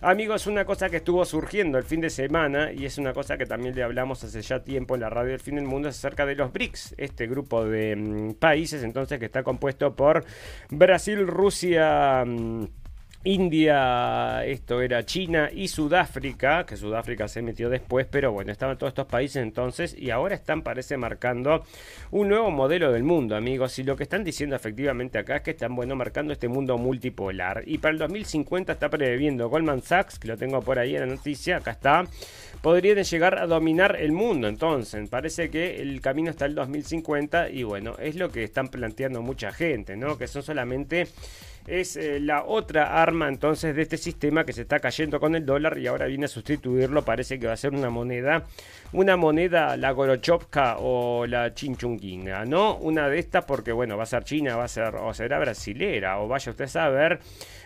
[0.00, 3.46] Amigos, una cosa que estuvo surgiendo el fin de semana, y es una cosa que
[3.46, 6.26] también le hablamos hace ya tiempo en la radio del fin del mundo, es acerca
[6.26, 10.24] de los BRICS, este grupo de mm, países, entonces, que está compuesto por
[10.70, 12.24] Brasil, Rusia.
[12.26, 12.64] Mm,
[13.24, 18.92] India, esto era China y Sudáfrica, que Sudáfrica se metió después, pero bueno, estaban todos
[18.92, 21.64] estos países entonces y ahora están, parece, marcando
[22.12, 23.76] un nuevo modelo del mundo, amigos.
[23.80, 27.64] Y lo que están diciendo efectivamente acá es que están, bueno, marcando este mundo multipolar.
[27.66, 31.14] Y para el 2050 está previendo Goldman Sachs, que lo tengo por ahí en la
[31.16, 32.06] noticia, acá está,
[32.62, 34.46] podrían llegar a dominar el mundo.
[34.46, 39.22] Entonces, parece que el camino está el 2050 y bueno, es lo que están planteando
[39.22, 40.16] mucha gente, ¿no?
[40.16, 41.08] Que son solamente
[41.68, 45.44] es eh, la otra arma entonces de este sistema que se está cayendo con el
[45.44, 47.02] dólar y ahora viene a sustituirlo.
[47.04, 48.44] Parece que va a ser una moneda,
[48.92, 52.76] una moneda, la Gorochopka o la Chinchunguina, ¿no?
[52.76, 56.20] Una de estas porque, bueno, va a ser China, va a ser, o será brasilera,
[56.20, 57.20] o vaya usted a saber.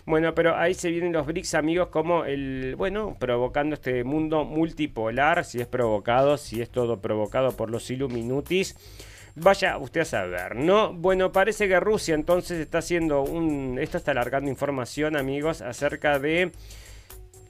[0.04, 5.44] Bueno, pero ahí se vienen los BRICS, amigos, como el, bueno, provocando este mundo multipolar,
[5.44, 8.76] si es provocado, si es todo provocado por los Illuminutis.
[9.34, 10.92] Vaya usted a saber, ¿no?
[10.92, 13.78] Bueno, parece que Rusia entonces está haciendo un...
[13.80, 16.52] Esto está alargando información, amigos, acerca de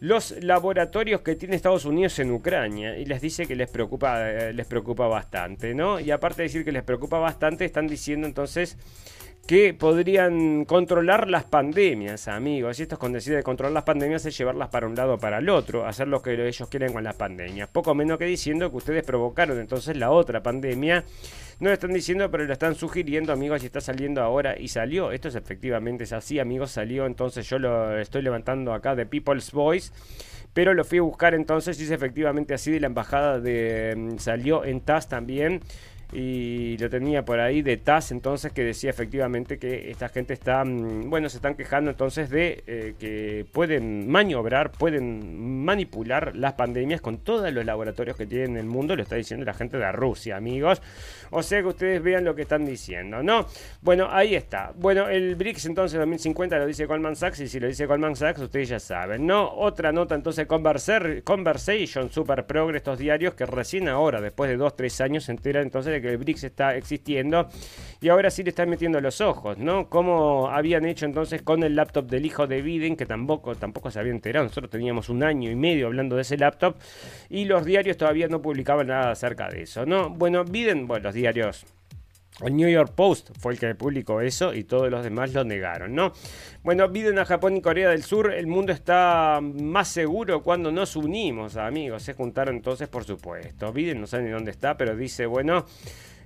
[0.03, 4.53] los laboratorios que tiene Estados Unidos en Ucrania y les dice que les preocupa, eh,
[4.53, 6.01] les preocupa bastante, ¿no?
[6.01, 8.77] Y aparte de decir que les preocupa bastante, están diciendo entonces
[9.47, 12.79] que podrían controlar las pandemias, amigos.
[12.79, 15.39] Y esto es cuando decide controlar las pandemias es llevarlas para un lado o para
[15.39, 17.69] el otro, hacer lo que ellos quieren con las pandemias.
[17.69, 21.05] Poco menos que diciendo que ustedes provocaron entonces la otra pandemia.
[21.63, 25.13] No lo están diciendo, pero lo están sugiriendo, amigos, y está saliendo ahora y salió.
[25.13, 27.07] Esto es efectivamente es así, amigos, salió.
[27.07, 29.93] Entonces yo lo estoy levantando acá de People's Voice
[30.55, 34.19] pero lo fui a buscar entonces y es efectivamente así de la embajada de mm,
[34.19, 35.61] salió en TAS también
[36.13, 40.65] y lo tenía por ahí de TAS entonces que decía efectivamente que esta gente está,
[40.65, 47.01] mm, bueno, se están quejando entonces de eh, que pueden maniobrar, pueden manipular las pandemias
[47.01, 49.93] con todos los laboratorios que tienen en el mundo, lo está diciendo la gente de
[49.93, 50.83] Rusia, amigos.
[51.31, 53.47] O sea que ustedes vean lo que están diciendo, ¿no?
[53.81, 54.73] Bueno, ahí está.
[54.77, 58.41] Bueno, el BRICS entonces 2050 lo dice Goldman Sachs y si lo dice Goldman Sachs
[58.41, 59.51] ustedes ya saben, ¿no?
[59.51, 65.25] Otra nota entonces Conversation, Super Progress, estos diarios que recién ahora, después de 2-3 años,
[65.25, 67.49] se enteran entonces de que el BRICS está existiendo
[68.01, 69.89] y ahora sí le están metiendo los ojos, ¿no?
[69.89, 74.01] Como habían hecho entonces con el laptop del hijo de Biden, que tampoco, tampoco se
[74.01, 74.47] había enterado.
[74.47, 76.77] Nosotros teníamos un año y medio hablando de ese laptop
[77.29, 80.11] y los diarios todavía no publicaban nada acerca de eso, ¿no?
[80.11, 81.65] Bueno, Biden, bueno, los diarios
[82.41, 85.95] el New York Post fue el que publicó eso y todos los demás lo negaron,
[85.95, 86.13] ¿no?
[86.63, 90.97] Bueno, Biden a Japón y Corea del Sur, el mundo está más seguro cuando nos
[90.97, 92.03] unimos, amigos.
[92.03, 93.73] Se juntaron entonces, por supuesto.
[93.73, 95.67] Biden no sabe ni dónde está, pero dice, bueno,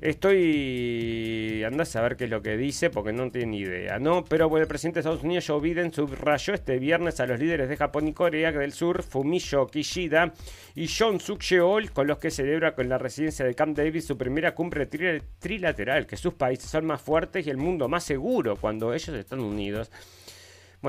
[0.01, 1.63] Estoy.
[1.65, 4.25] Anda a saber qué es lo que dice porque no tiene ni idea, ¿no?
[4.25, 7.69] Pero bueno, el presidente de Estados Unidos, Joe Biden, subrayó este viernes a los líderes
[7.69, 10.33] de Japón y Corea del Sur, Fumio Kishida
[10.75, 14.17] y John Suk Yeol, con los que celebra con la residencia de Camp David su
[14.17, 18.93] primera cumbre trilateral, que sus países son más fuertes y el mundo más seguro cuando
[18.93, 19.91] ellos están unidos.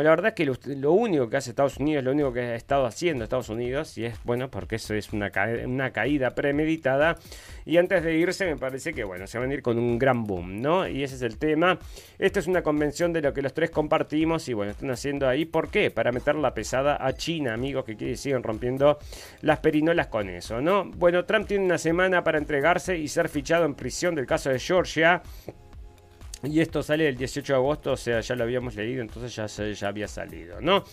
[0.02, 2.86] La verdad es que lo, único que hace Estados Unidos, lo único que ha estado
[2.86, 5.32] haciendo Estados Unidos, y es bueno porque eso es una,
[5.66, 7.18] una caída premeditada,
[7.66, 10.24] y antes de irse me parece que bueno, se van a ir con un gran
[10.24, 10.88] boom, ¿no?
[10.88, 11.80] Y ese es el tema.
[12.18, 15.46] Esto es una convención de lo que los tres compartimos y bueno, están haciendo ahí,
[15.46, 15.92] ¿por qué?
[15.92, 19.00] Para meter la pesada a China, amigos, que siguen rompiendo
[19.42, 20.86] las perinolas con eso, ¿no?
[20.86, 24.60] Bueno, Trump tiene una semana para entregarse y ser fichado en prisión del caso de
[24.60, 25.22] Georgia.
[26.44, 29.48] Y esto sale el 18 de agosto, o sea, ya lo habíamos leído, entonces ya,
[29.48, 30.84] ya había salido, ¿no?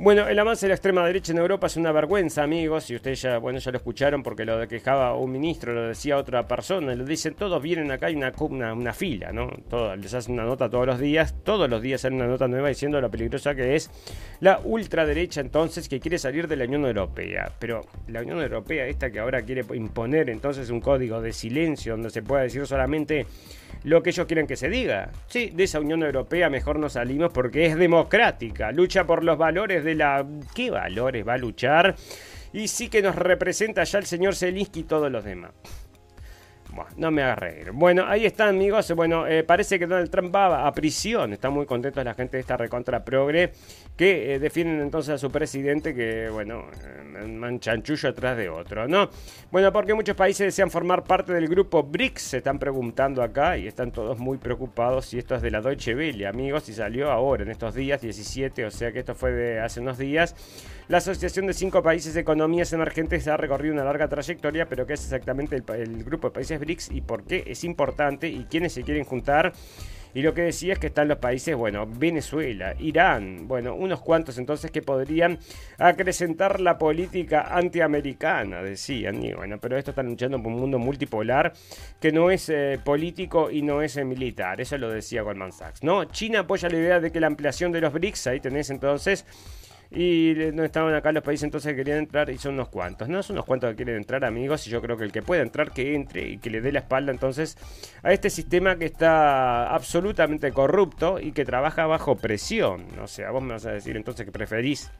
[0.00, 3.20] Bueno, el avance de la extrema derecha en Europa es una vergüenza, amigos, y ustedes
[3.20, 7.04] ya, bueno, ya lo escucharon porque lo quejaba un ministro, lo decía otra persona, lo
[7.04, 9.50] dicen, todos vienen acá, hay una, una, una fila, ¿no?
[9.68, 12.68] Todos, les hacen una nota todos los días, todos los días hacen una nota nueva
[12.68, 13.90] diciendo lo peligrosa que es
[14.38, 17.50] la ultraderecha entonces que quiere salir de la Unión Europea.
[17.58, 22.10] Pero la Unión Europea, esta que ahora quiere imponer entonces un código de silencio donde
[22.10, 23.26] se pueda decir solamente
[23.84, 25.10] lo que ellos quieren que se diga.
[25.26, 29.84] Sí, de esa Unión Europea mejor no salimos porque es democrática, lucha por los valores
[29.84, 30.26] de la...
[30.54, 31.96] ¿Qué valores va a luchar?
[32.52, 35.52] Y sí que nos representa ya el señor Zelinsky y todos los demás.
[36.70, 37.70] Bueno, no me haga reír.
[37.72, 38.92] Bueno, ahí están, amigos.
[38.94, 41.32] Bueno, eh, parece que Donald Trump va a prisión.
[41.32, 43.52] Está muy contento la gente de esta recontra progre
[43.96, 49.08] que eh, defienden entonces a su presidente que, bueno, eh, manchanchullo atrás de otro, ¿no?
[49.50, 53.66] Bueno, porque muchos países desean formar parte del grupo BRICS, se están preguntando acá y
[53.66, 57.42] están todos muy preocupados si esto es de la Deutsche Welle, amigos, y salió ahora,
[57.42, 60.36] en estos días, 17, o sea que esto fue de hace unos días.
[60.88, 64.94] La Asociación de Cinco Países de Economías Emergentes ha recorrido una larga trayectoria, pero ¿qué
[64.94, 68.82] es exactamente el, grupo de países BRICS y por qué es importante y quiénes se
[68.82, 69.52] quieren juntar?
[70.14, 74.38] Y lo que decía es que están los países, bueno, Venezuela, Irán, bueno, unos cuantos
[74.38, 75.38] entonces que podrían
[75.78, 79.22] acrecentar la política antiamericana, decían.
[79.22, 81.52] Y bueno, pero esto están luchando por un mundo multipolar
[82.00, 84.60] que no es eh, político y no es eh, militar.
[84.60, 86.04] Eso lo decía Goldman Sachs, ¿no?
[86.06, 89.26] China apoya la idea de que la ampliación de los BRICS, ahí tenés entonces
[89.90, 93.22] y no estaban acá los países entonces que querían entrar y son unos cuantos, ¿no?
[93.22, 95.72] Son unos cuantos que quieren entrar amigos y yo creo que el que pueda entrar
[95.72, 97.56] que entre y que le dé la espalda entonces
[98.02, 102.86] a este sistema que está absolutamente corrupto y que trabaja bajo presión.
[103.00, 104.90] O sea, vos me vas a decir entonces que preferís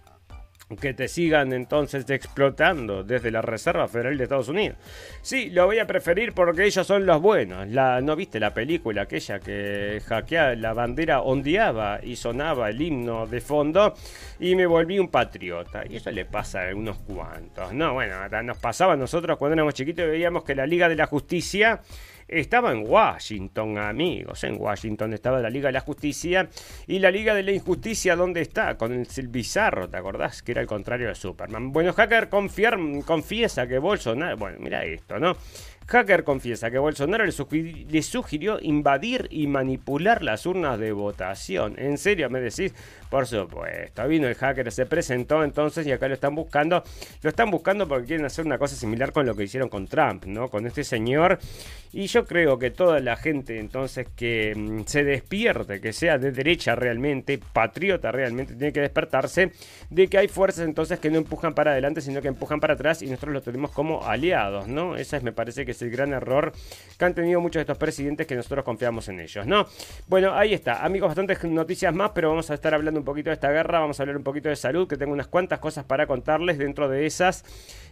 [0.77, 4.77] que te sigan entonces explotando desde la Reserva Federal de Estados Unidos.
[5.23, 7.67] Sí, lo voy a preferir porque ellos son los buenos.
[7.69, 13.27] La, ¿No viste la película aquella que hackeaba la bandera, ondeaba y sonaba el himno
[13.27, 13.95] de fondo?
[14.41, 15.85] Y me volví un patriota.
[15.89, 17.73] Y eso le pasa a unos cuantos.
[17.73, 20.97] No, bueno, nos pasaba a nosotros cuando éramos chiquitos y veíamos que la Liga de
[20.97, 21.81] la Justicia
[22.29, 24.45] estaba en Washington, amigos.
[24.45, 26.49] En Washington estaba la Liga de la Justicia.
[26.87, 28.77] Y la Liga de la Injusticia, ¿dónde está?
[28.77, 30.43] Con el bizarro, ¿te acordás?
[30.43, 31.73] Que era el contrario de Superman.
[31.73, 34.37] Bueno, Hacker confiesa que Bolsonaro.
[34.37, 35.37] Bueno, mira esto, ¿no?
[35.89, 41.77] Hacker confiesa que Bolsonaro le, sugirió invadir y manipular las urnas de votación.
[41.79, 42.75] ¿En serio me decís?
[43.09, 44.07] Por supuesto.
[44.07, 46.83] Vino el hacker, se presentó entonces y acá lo están buscando.
[47.23, 50.27] Lo están buscando porque quieren hacer una cosa similar con lo que hicieron con Trump,
[50.27, 50.49] ¿no?
[50.49, 51.39] Con este señor.
[51.91, 56.33] Y yo creo que toda la gente entonces que mm, se despierte, que sea de
[56.33, 59.53] derecha realmente, patriota realmente, tiene que despertarse
[59.89, 63.01] de que hay fuerzas entonces que no empujan para adelante, sino que empujan para atrás
[63.01, 64.97] y nosotros lo tenemos como aliados, ¿no?
[64.97, 66.53] Esa es, me parece que es el gran error
[66.99, 69.67] que han tenido muchos de estos presidentes que nosotros confiamos en ellos, ¿no?
[70.09, 70.85] Bueno, ahí está.
[70.85, 74.01] Amigos, bastantes noticias más, pero vamos a estar hablando un poquito de esta guerra, vamos
[74.01, 77.07] a hablar un poquito de salud, que tengo unas cuantas cosas para contarles dentro de
[77.07, 77.45] esas.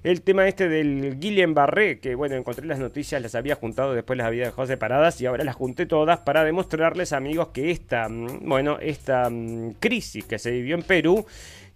[0.03, 4.17] El tema este del Guillain Barré, que bueno, encontré las noticias, las había juntado, después
[4.17, 8.49] las había dejado separadas y ahora las junté todas para demostrarles, amigos, que esta, mm,
[8.49, 11.27] bueno, esta mm, crisis que se vivió en Perú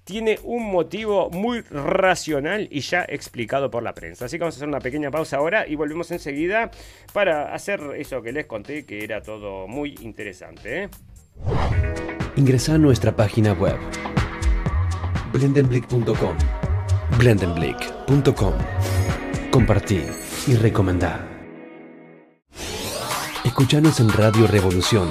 [0.05, 4.25] tiene un motivo muy racional y ya explicado por la prensa.
[4.25, 6.71] Así que vamos a hacer una pequeña pausa ahora y volvemos enseguida
[7.13, 10.85] para hacer eso que les conté, que era todo muy interesante.
[10.85, 10.89] ¿eh?
[12.37, 13.77] Ingresa a nuestra página web
[15.33, 16.37] blendenblick.com
[17.19, 18.55] blendenblick.com
[19.51, 20.03] Compartí
[20.47, 21.29] y recomendar.
[23.45, 25.09] Escuchanos en Radio Revolución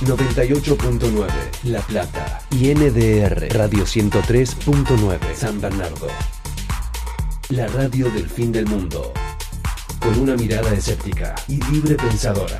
[0.00, 1.28] 98.9
[1.64, 6.06] La Plata y NDR Radio 103.9 San Bernardo.
[7.50, 9.12] La radio del fin del mundo.
[10.00, 12.56] Con una mirada escéptica y libre pensadora.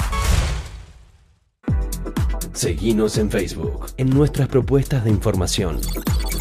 [2.52, 5.80] Seguinos en Facebook, en nuestras propuestas de información.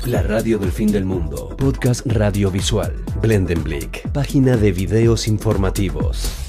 [0.06, 6.49] La radio del fin del mundo, podcast radiovisual, Blendenblick, página de videos informativos.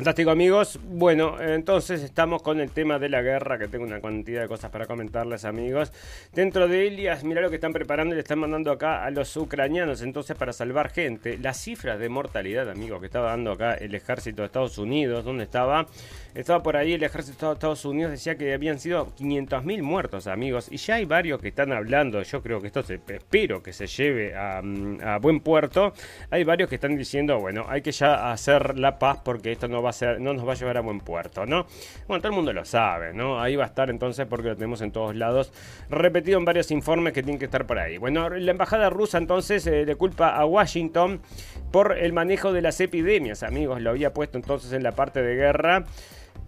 [0.00, 0.80] Fantástico amigos.
[0.82, 4.70] Bueno, entonces estamos con el tema de la guerra, que tengo una cantidad de cosas
[4.70, 5.92] para comentarles amigos.
[6.32, 9.36] Dentro de Elias, mira lo que están preparando y le están mandando acá a los
[9.36, 11.36] ucranianos entonces para salvar gente.
[11.36, 15.44] Las cifras de mortalidad, amigos, que estaba dando acá el ejército de Estados Unidos, ¿dónde
[15.44, 15.86] estaba?
[16.34, 20.68] Estaba por ahí el ejército de Estados Unidos, decía que habían sido 500.000 muertos amigos.
[20.70, 23.86] Y ya hay varios que están hablando, yo creo que esto se, espero que se
[23.86, 25.92] lleve a, a buen puerto.
[26.30, 29.82] Hay varios que están diciendo, bueno, hay que ya hacer la paz porque esto no
[29.82, 31.66] va a no nos va a llevar a buen puerto, ¿no?
[32.06, 33.40] Bueno, todo el mundo lo sabe, ¿no?
[33.40, 35.52] Ahí va a estar entonces porque lo tenemos en todos lados,
[35.88, 37.98] repetido en varios informes que tienen que estar por ahí.
[37.98, 41.20] Bueno, la embajada rusa entonces eh, le culpa a Washington
[41.70, 45.34] por el manejo de las epidemias, amigos, lo había puesto entonces en la parte de
[45.34, 45.84] guerra.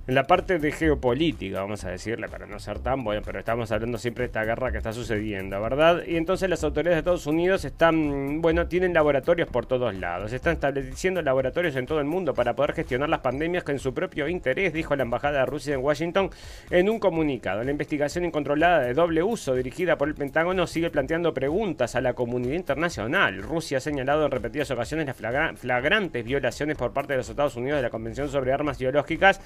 [0.05, 3.71] En la parte de geopolítica, vamos a decirle, para no ser tan bueno, pero estamos
[3.71, 6.03] hablando siempre de esta guerra que está sucediendo, ¿verdad?
[6.05, 10.55] Y entonces las autoridades de Estados Unidos están, bueno, tienen laboratorios por todos lados, están
[10.55, 14.27] estableciendo laboratorios en todo el mundo para poder gestionar las pandemias que en su propio
[14.27, 16.31] interés, dijo la Embajada de Rusia en Washington
[16.71, 17.63] en un comunicado.
[17.63, 22.15] La investigación incontrolada de doble uso dirigida por el Pentágono sigue planteando preguntas a la
[22.15, 23.41] comunidad internacional.
[23.41, 27.79] Rusia ha señalado en repetidas ocasiones las flagrantes violaciones por parte de los Estados Unidos
[27.79, 29.41] de la Convención sobre Armas Biológicas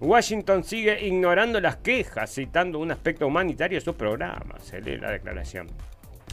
[0.00, 4.64] Washington sigue ignorando las quejas, citando un aspecto humanitario de sus programas.
[4.64, 5.68] Se lee la declaración.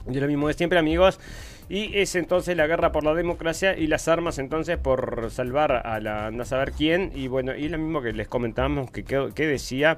[0.10, 1.20] Y lo mismo de siempre, amigos.
[1.74, 6.02] Y es entonces la guerra por la democracia y las armas entonces por salvar a
[6.02, 7.14] la no saber quién.
[7.16, 9.98] Y bueno, y lo mismo que les comentamos que, que, decía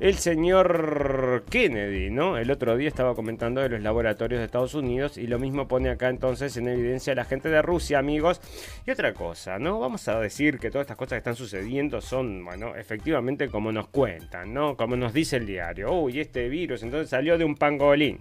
[0.00, 2.36] el señor Kennedy, ¿no?
[2.36, 5.88] El otro día estaba comentando de los laboratorios de Estados Unidos y lo mismo pone
[5.88, 8.42] acá entonces en evidencia la gente de Rusia, amigos.
[8.86, 9.80] Y otra cosa, ¿no?
[9.80, 13.88] Vamos a decir que todas estas cosas que están sucediendo son, bueno, efectivamente como nos
[13.88, 14.76] cuentan, ¿no?
[14.76, 15.90] Como nos dice el diario.
[15.90, 18.18] Uy, este virus entonces salió de un pangolín.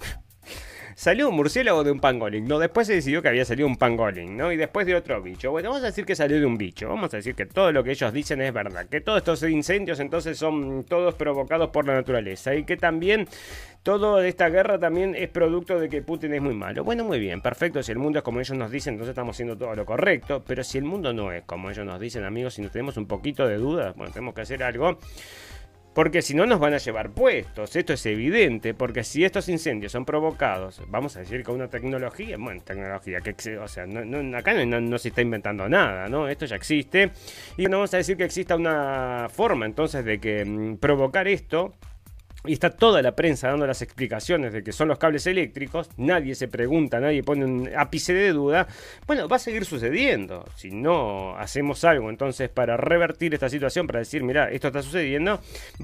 [0.96, 2.48] Salió un murciélago de un pangolín.
[2.48, 4.52] No, después se decidió que había salido un pangolín, ¿no?
[4.52, 5.52] Y después de otro bicho.
[5.52, 6.90] Bueno, vamos a decir que salió de un bicho.
[6.90, 8.88] Vamos a decir que todo lo que ellos dicen es verdad.
[8.88, 12.56] Que todos estos incendios entonces son todos provocados por la naturaleza.
[12.56, 13.28] Y que también
[13.84, 16.84] toda esta guerra también es producto de que Putin es muy malo.
[16.84, 17.84] Bueno, muy bien, perfecto.
[17.84, 20.44] Si el mundo es como ellos nos dicen, entonces estamos haciendo todo lo correcto.
[20.46, 23.08] Pero si el mundo no es como ellos nos dicen, amigos, si no tenemos un
[23.08, 24.98] poquito de dudas, bueno, tenemos que hacer algo.
[25.94, 29.92] Porque si no nos van a llevar puestos, esto es evidente, porque si estos incendios
[29.92, 34.54] son provocados, vamos a decir con una tecnología, bueno, tecnología que, o sea, no, acá
[34.66, 36.28] no, se está inventando nada, ¿no?
[36.28, 37.12] Esto ya existe,
[37.58, 41.76] y no vamos a decir que exista una forma entonces de que mm, provocar esto
[42.46, 46.36] y está toda la prensa dando las explicaciones de que son los cables eléctricos, nadie
[46.36, 48.68] se pregunta, nadie pone un ápice de duda,
[49.08, 50.46] bueno, va a seguir sucediendo.
[50.56, 55.40] Si no hacemos algo entonces para revertir esta situación, para decir, mira, esto está sucediendo,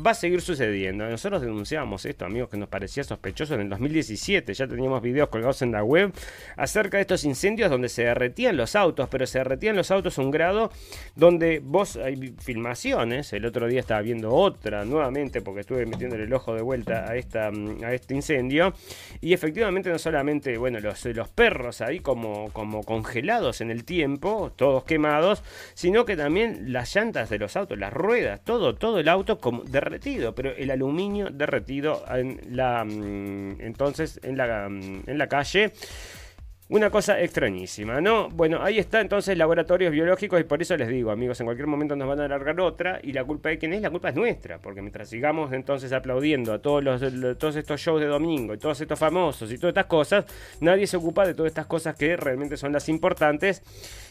[0.05, 1.07] va a seguir sucediendo.
[1.09, 5.61] Nosotros denunciamos esto, amigos, que nos parecía sospechoso en el 2017, ya teníamos videos colgados
[5.61, 6.11] en la web
[6.57, 10.21] acerca de estos incendios donde se derretían los autos, pero se derretían los autos a
[10.21, 10.71] un grado
[11.15, 16.33] donde vos hay filmaciones, el otro día estaba viendo otra nuevamente porque estuve metiendo el
[16.33, 18.73] ojo de vuelta a, esta, mm, a este incendio.
[19.21, 24.51] Y efectivamente no solamente, bueno, los, los perros ahí como, como congelados en el tiempo,
[24.55, 25.43] todos quemados,
[25.73, 29.63] sino que también las llantas de los autos, las ruedas, todo, todo el auto como
[29.63, 35.71] derretido, pero el aluminio derretido en la, mm, entonces en la, mm, en la calle.
[36.71, 38.29] Una cosa extrañísima, ¿no?
[38.29, 41.95] Bueno, ahí está entonces laboratorios biológicos y por eso les digo, amigos, en cualquier momento
[41.95, 44.59] nos van a alargar otra y la culpa de quién es, la culpa es nuestra,
[44.59, 47.01] porque mientras sigamos entonces aplaudiendo a todos, los,
[47.39, 50.25] todos estos shows de domingo y todos estos famosos y todas estas cosas,
[50.61, 53.63] nadie se ocupa de todas estas cosas que realmente son las importantes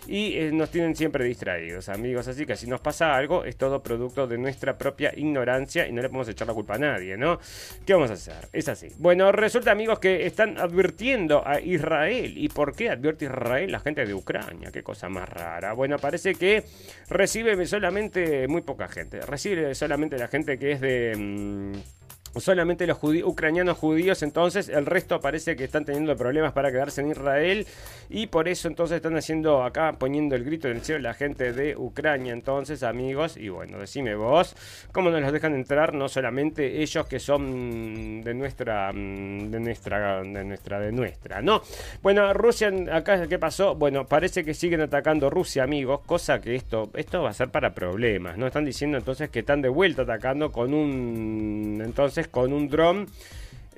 [0.08, 2.26] y eh, nos tienen siempre distraídos, amigos.
[2.26, 6.02] Así que si nos pasa algo, es todo producto de nuestra propia ignorancia y no
[6.02, 7.38] le podemos echar la culpa a nadie, ¿no?
[7.86, 8.48] ¿Qué vamos a hacer?
[8.52, 8.88] Es así.
[8.98, 13.80] Bueno, resulta, amigos, que están advirtiendo a Israel y ¿Y por qué advierte Israel la
[13.80, 14.70] gente de Ucrania?
[14.72, 15.74] Qué cosa más rara.
[15.74, 16.64] Bueno, parece que
[17.10, 19.20] recibe solamente muy poca gente.
[19.20, 21.14] Recibe solamente la gente que es de...
[21.14, 21.97] Mm,
[22.40, 27.10] solamente los ucranianos judíos, entonces el resto parece que están teniendo problemas para quedarse en
[27.10, 27.66] Israel
[28.08, 31.52] y por eso entonces están haciendo acá, poniendo el grito en el cielo la gente
[31.52, 34.54] de Ucrania, entonces amigos, y bueno, decime vos,
[34.92, 35.94] ¿cómo nos los dejan entrar?
[35.94, 41.62] No solamente ellos que son de nuestra, mm, de nuestra, de nuestra, de nuestra, ¿no?
[42.02, 43.74] Bueno, Rusia, acá, ¿qué pasó?
[43.74, 47.74] Bueno, parece que siguen atacando Rusia, amigos, cosa que esto, esto va a ser para
[47.74, 48.46] problemas, ¿no?
[48.46, 53.06] Están diciendo entonces que están de vuelta atacando con un, entonces, con un dron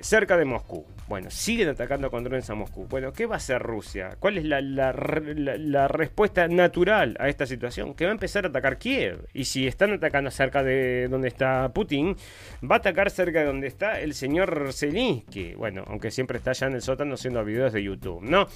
[0.01, 0.85] cerca de Moscú.
[1.07, 2.87] Bueno, siguen atacando con drones a Moscú.
[2.87, 4.11] Bueno, ¿qué va a hacer Rusia?
[4.17, 7.95] ¿Cuál es la, respuesta natural a esta situación?
[7.95, 9.27] Que va a empezar a atacar Kiev.
[9.33, 12.15] Y si están atacando cerca de donde está Putin,
[12.63, 15.53] va a atacar cerca de donde está el señor Zelensky.
[15.55, 18.47] Bueno, aunque siempre está allá en el sótano haciendo videos de YouTube, ¿no?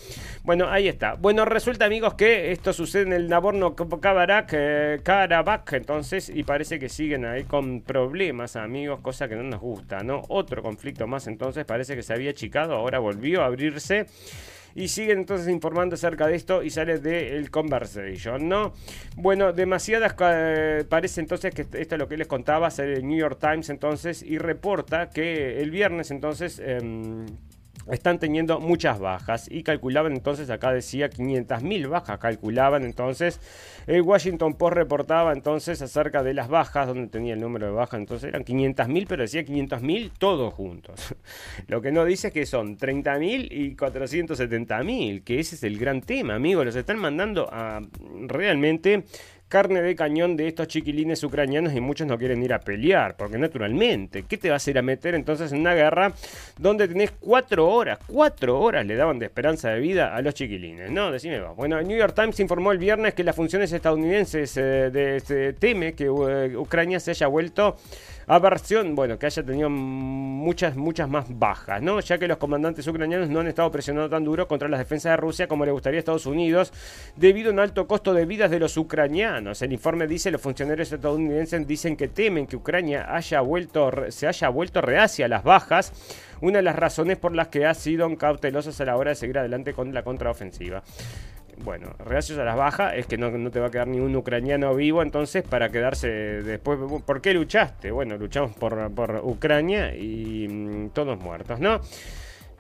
[0.43, 1.15] Bueno, ahí está.
[1.15, 6.87] Bueno, resulta, amigos, que esto sucede en el Nagorno-Karabakh, eh, Karabakh, entonces, y parece que
[6.87, 10.21] siguen ahí con problemas, amigos, cosa que no nos gusta, ¿no?
[10.29, 12.33] Otro conflicto más, entonces, parece que se había
[12.75, 14.05] ahora volvió a abrirse.
[14.73, 18.73] Y siguen entonces informando acerca de esto y sale de el Conversation, ¿no?
[19.15, 23.17] Bueno, demasiadas eh, parece entonces que esto es lo que les contaba, sale el New
[23.17, 26.59] York Times entonces y reporta que el viernes entonces...
[26.59, 27.25] Em,
[27.89, 33.39] están teniendo muchas bajas y calculaban entonces, acá decía 500.000 bajas, calculaban entonces,
[33.87, 37.99] el Washington Post reportaba entonces acerca de las bajas, donde tenía el número de bajas,
[37.99, 41.15] entonces eran 500.000, pero decía 500.000 todos juntos.
[41.67, 46.01] Lo que no dice es que son 30.000 y 470.000, que ese es el gran
[46.01, 47.81] tema, amigos, los están mandando a
[48.27, 49.03] realmente
[49.47, 53.37] carne de cañón de estos chiquilines ucranianos y muchos no quieren ir a pelear, porque
[53.37, 56.13] naturalmente, ¿qué te vas a ir a meter entonces en una guerra
[56.57, 60.89] donde tenés cuatro horas, cuatro horas le daban de esperanza de vida a los chiquilines?
[60.91, 61.51] No, decime va.
[61.51, 65.53] Bueno, el New York Times informó el viernes que las funciones estadounidenses eh, de, este,
[65.53, 67.77] teme que eh, Ucrania se haya vuelto
[68.27, 71.99] Aversión, bueno, que haya tenido muchas, muchas más bajas, ¿no?
[71.99, 75.17] Ya que los comandantes ucranianos no han estado presionando tan duro contra las defensas de
[75.17, 76.73] Rusia como le gustaría a Estados Unidos,
[77.15, 79.61] debido a un alto costo de vidas de los ucranianos.
[79.61, 84.49] El informe dice, los funcionarios estadounidenses dicen que temen que Ucrania haya vuelto, se haya
[84.49, 85.93] vuelto reacia a las bajas,
[86.41, 89.37] una de las razones por las que ha sido cautelosos a la hora de seguir
[89.37, 90.83] adelante con la contraofensiva
[91.63, 94.75] bueno, gracias a las bajas es que no, te va a quedar ni un ucraniano
[94.75, 97.91] vivo, entonces para quedarse después, ¿por qué luchaste?
[97.91, 101.81] Bueno, luchamos por, por Ucrania y mm, todos muertos, ¿no?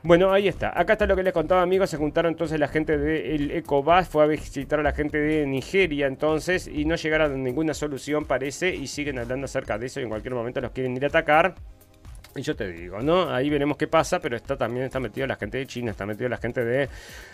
[0.05, 0.79] Bueno, ahí está.
[0.79, 1.89] Acá está lo que les contaba, amigos.
[1.89, 6.05] Se juntaron entonces la gente del ECOBAS, fue a visitar a la gente de Nigeria
[6.05, 10.03] entonces y no llegaron a ninguna solución, parece, y siguen hablando acerca de eso y
[10.03, 11.55] en cualquier momento los quieren ir a atacar.
[12.37, 13.33] Y yo te digo, ¿no?
[13.33, 16.27] Ahí veremos qué pasa, pero está también está metido la gente de China, está metido
[16.27, 16.89] la gente de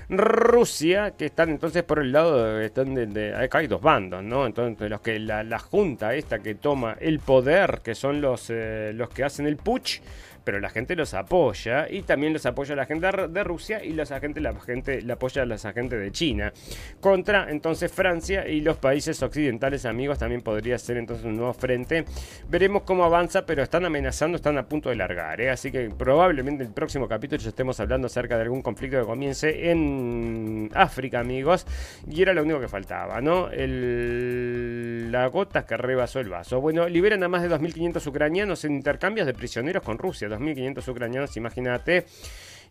[0.09, 4.45] Rusia, que están entonces por el lado de, están de, acá hay dos bandos, ¿no?
[4.45, 8.91] Entonces los que la, la, junta esta que toma el poder, que son los, eh,
[8.93, 10.01] los que hacen el putsch,
[10.43, 14.11] pero la gente los apoya y también los apoya la gente de Rusia y los
[14.11, 16.53] agentes, la gente la apoya a los agentes de China.
[16.99, 22.05] Contra entonces Francia y los países occidentales amigos también podría ser entonces un nuevo frente.
[22.49, 25.49] Veremos cómo avanza, pero están amenazando, están a punto de largar, ¿eh?
[25.49, 29.71] así que probablemente el próximo capítulo ya estemos hablando acerca de algún conflicto que comience
[29.71, 31.65] en África, amigos,
[32.09, 33.49] y era lo único que faltaba, ¿no?
[33.51, 35.11] El...
[35.11, 36.61] La gota que rebasó el vaso.
[36.61, 40.29] Bueno, liberan a más de 2.500 ucranianos en intercambios de prisioneros con Rusia.
[40.31, 42.05] 2.500 ucranianos, imagínate.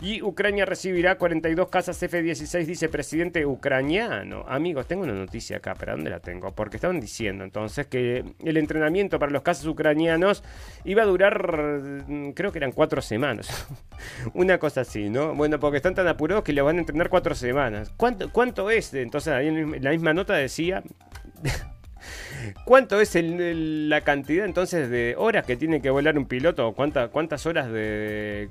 [0.02, 4.44] Y Ucrania recibirá 42 casas F-16, dice presidente ucraniano.
[4.48, 6.52] Amigos, tengo una noticia acá, pero ¿dónde la tengo?
[6.52, 10.42] Porque estaban diciendo entonces que el entrenamiento para los casos ucranianos
[10.84, 11.52] iba a durar,
[12.08, 13.68] mm, creo que eran cuatro semanas.
[14.32, 15.34] una cosa así, ¿no?
[15.34, 17.92] Bueno, porque están tan apurados que le van a entrenar cuatro semanas.
[17.98, 18.94] ¿Cuánto, cuánto es?
[18.94, 20.82] Entonces ahí en la misma nota decía...
[22.64, 26.72] ¿Cuánto es la cantidad entonces de horas que tiene que volar un piloto?
[26.72, 28.50] ¿Cuántas horas de,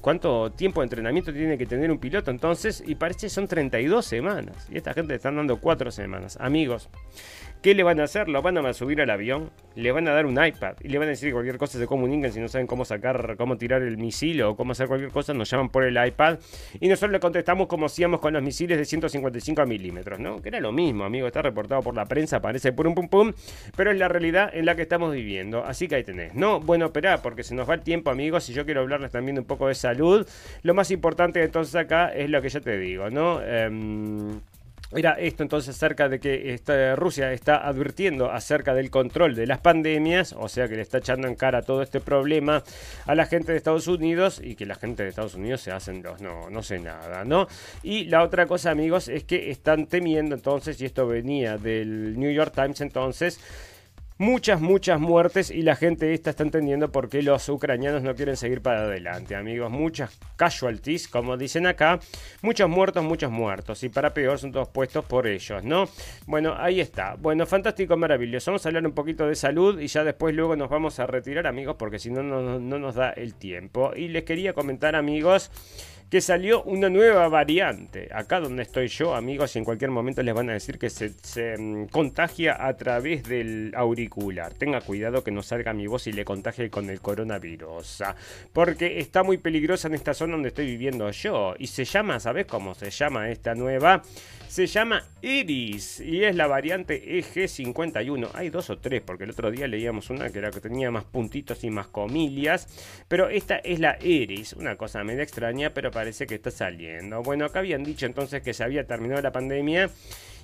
[0.00, 2.82] cuánto tiempo de entrenamiento tiene que tener un piloto entonces?
[2.86, 4.68] Y parece que son 32 semanas.
[4.70, 6.36] Y esta gente le están dando 4 semanas.
[6.40, 6.88] Amigos,
[7.64, 8.28] ¿Qué le van a hacer?
[8.28, 11.08] Lo van a subir al avión, le van a dar un iPad y le van
[11.08, 14.42] a decir cualquier cosa, se comuniquen si no saben cómo sacar, cómo tirar el misil
[14.42, 16.40] o cómo hacer cualquier cosa, nos llaman por el iPad
[16.78, 20.42] y nosotros le contestamos como hacíamos con los misiles de 155 milímetros, ¿no?
[20.42, 23.32] Que era lo mismo, amigo, está reportado por la prensa, parece pum pum pum,
[23.74, 26.34] pero es la realidad en la que estamos viviendo, así que ahí tenés.
[26.34, 29.38] No, bueno, espera, porque se nos va el tiempo, amigos, y yo quiero hablarles también
[29.38, 30.28] un poco de salud.
[30.62, 33.40] Lo más importante entonces acá es lo que ya te digo, ¿no?
[33.42, 33.70] Eh,
[34.96, 40.34] era esto entonces acerca de que Rusia está advirtiendo acerca del control de las pandemias,
[40.38, 42.62] o sea que le está echando en cara todo este problema
[43.06, 46.02] a la gente de Estados Unidos y que la gente de Estados Unidos se hacen
[46.02, 47.46] los no, no sé nada, ¿no?
[47.82, 52.32] Y la otra cosa, amigos, es que están temiendo entonces, y esto venía del New
[52.32, 53.40] York Times entonces,
[54.16, 58.36] Muchas, muchas muertes y la gente esta está entendiendo por qué los ucranianos no quieren
[58.36, 59.72] seguir para adelante, amigos.
[59.72, 61.98] Muchas casualties, como dicen acá.
[62.40, 63.82] Muchos muertos, muchos muertos.
[63.82, 65.88] Y para peor son todos puestos por ellos, ¿no?
[66.26, 67.16] Bueno, ahí está.
[67.16, 68.52] Bueno, fantástico, maravilloso.
[68.52, 71.48] Vamos a hablar un poquito de salud y ya después luego nos vamos a retirar,
[71.48, 73.94] amigos, porque si no, no, no nos da el tiempo.
[73.96, 75.50] Y les quería comentar, amigos
[76.10, 78.08] que salió una nueva variante.
[78.12, 81.12] Acá donde estoy yo, amigos, y en cualquier momento les van a decir que se,
[81.58, 84.54] mm, contagia a través del auricular.
[84.54, 88.02] Tenga cuidado que no salga mi voz y le contagie con el coronavirus.
[88.52, 91.54] Porque está muy peligrosa en esta zona donde estoy viviendo yo.
[91.58, 94.02] Y se llama, ¿sabes cómo se llama esta nueva?
[94.54, 98.28] Se llama Iris y es la variante EG51.
[98.34, 101.02] Hay dos o tres, porque el otro día leíamos una que era que tenía más
[101.02, 102.68] puntitos y más comillas.
[103.08, 107.22] Pero esta es la Iris, una cosa medio extraña, pero parece que está saliendo.
[107.22, 109.88] Bueno, acá habían dicho entonces que se había terminado la pandemia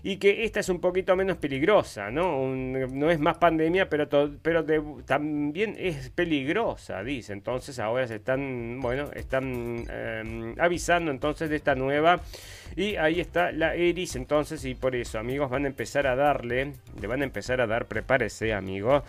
[0.02, 2.46] y que esta es un poquito menos peligrosa, ¿no?
[2.46, 4.08] no es más pandemia, pero,
[4.40, 4.64] pero
[5.04, 7.34] también es peligrosa, dice.
[7.34, 12.22] Entonces ahora se están, bueno, están em, avisando entonces de esta nueva
[12.76, 16.74] y ahí está la Eris entonces y por eso amigos van a empezar a darle,
[17.00, 19.02] le van a empezar a dar, prepárese amigos,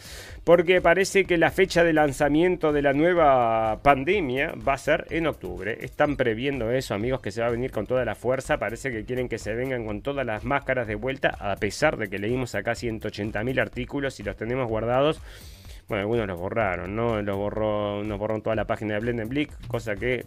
[0.44, 5.28] porque parece que la fecha de lanzamiento de la nueva pandemia va a ser en
[5.28, 5.78] octubre.
[5.82, 9.06] Están previendo eso amigos que se va a venir con toda la fuerza, parece que
[9.06, 12.56] quieren que se vengan con todas las máscaras de vuelta, a pesar de que leímos
[12.56, 15.22] acá 180.000 artículos y los tenemos guardados.
[15.88, 17.22] Bueno, algunos los borraron, ¿no?
[17.22, 20.26] Los borró, nos borró toda la página de Blendenblick, cosa que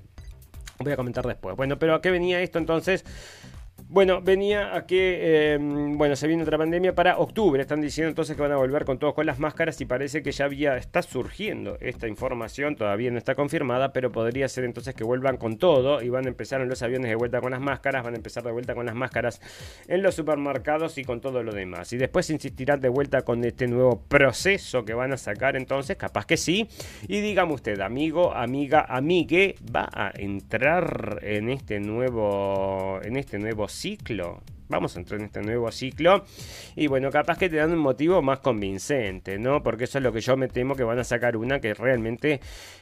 [0.79, 1.57] voy a comentar después.
[1.57, 3.05] Bueno, pero ¿a qué venía esto entonces?
[3.89, 7.61] Bueno, venía a que, em, bueno, se viene otra pandemia para octubre.
[7.61, 10.33] Están diciendo entonces que van a volver con todos con las máscaras y parece que
[10.33, 15.05] ya había, está surgiendo esta información, todavía no está confirmada, pero podría ser entonces que
[15.05, 18.03] vuelvan con todo y van a empezar en los aviones de vuelta con las máscaras,
[18.03, 19.41] van a empezar de vuelta con las máscaras
[19.87, 21.93] en los supermercados y con todo lo demás.
[21.93, 26.25] Y después insistirán de vuelta con este nuevo proceso que van a sacar entonces, capaz
[26.25, 26.69] que sí.
[27.07, 33.69] Y dígame usted, amigo, amiga, amigue, va a entrar en este nuevo, en este nuevo
[33.85, 36.25] ciclo vamos a entrar en este nuevo ciclo.
[36.77, 39.63] Y bueno, capaz que te dan un motivo más convincente, ¿no?
[39.63, 42.41] Porque eso es lo que yo me temo que van a sacar una que realmente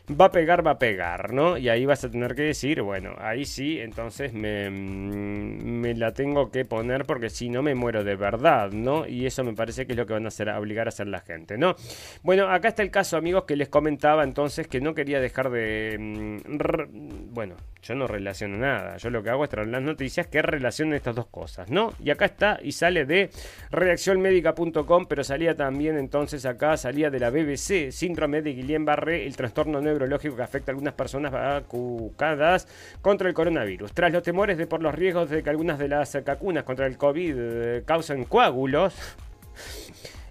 [0.08, 1.56] va a pegar, va a pegar, ¿no?
[1.56, 6.50] Y ahí vas a tener que decir, bueno, ahí sí, entonces me, mm, la tengo
[6.50, 9.06] que poner porque si no me muero de verdad, ¿no?
[9.06, 11.20] Y eso me parece que es lo que van a hacer, obligar a hacer la
[11.20, 11.74] gente, ¿no?
[12.22, 15.96] Bueno, acá está el caso, amigos, que les comentaba entonces que no quería dejar de...
[15.98, 20.42] Mm, bueno, yo no relaciono nada, yo lo que hago es traer las noticias que
[20.42, 21.92] relacionan estas dos cosas, ¿no?
[22.02, 23.30] Y acá está y sale de
[23.70, 29.80] reaccionmedica.com, pero salía también entonces acá, salía de la BBC, síndrome de Guillain-Barré, el trastorno
[29.80, 32.68] neurológico que afecta a algunas personas vacunadas
[33.00, 33.92] contra el coronavirus.
[33.92, 36.96] Tras los temores de por los riesgos de que algunas de las vacunas contra el
[36.96, 38.94] COVID eh, causen coágulos,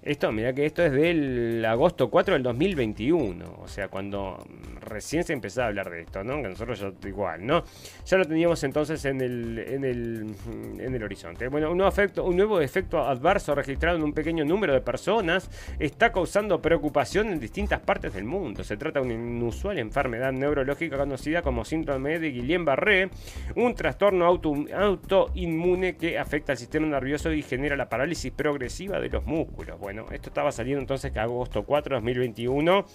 [0.03, 4.43] esto, mira que esto es del agosto 4 del 2021, o sea, cuando
[4.79, 6.41] recién se empezaba a hablar de esto, ¿no?
[6.41, 7.63] Que nosotros igual, ¿no?
[8.07, 10.35] Ya lo teníamos entonces en el, en el,
[10.79, 11.47] en el horizonte.
[11.49, 15.49] Bueno, un nuevo, efecto, un nuevo efecto adverso registrado en un pequeño número de personas
[15.77, 18.63] está causando preocupación en distintas partes del mundo.
[18.63, 23.11] Se trata de una inusual enfermedad neurológica conocida como síndrome de Guillain-Barré,
[23.55, 29.09] un trastorno auto, autoinmune que afecta al sistema nervioso y genera la parálisis progresiva de
[29.09, 29.79] los músculos.
[29.79, 32.85] Bueno, esto estaba saliendo entonces que agosto 4 2021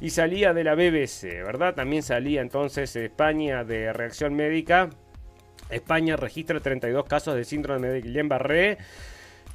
[0.00, 1.74] y salía de la BBC, ¿verdad?
[1.74, 4.90] También salía entonces España de reacción médica.
[5.70, 8.78] España registra 32 casos de síndrome de Guillain-Barré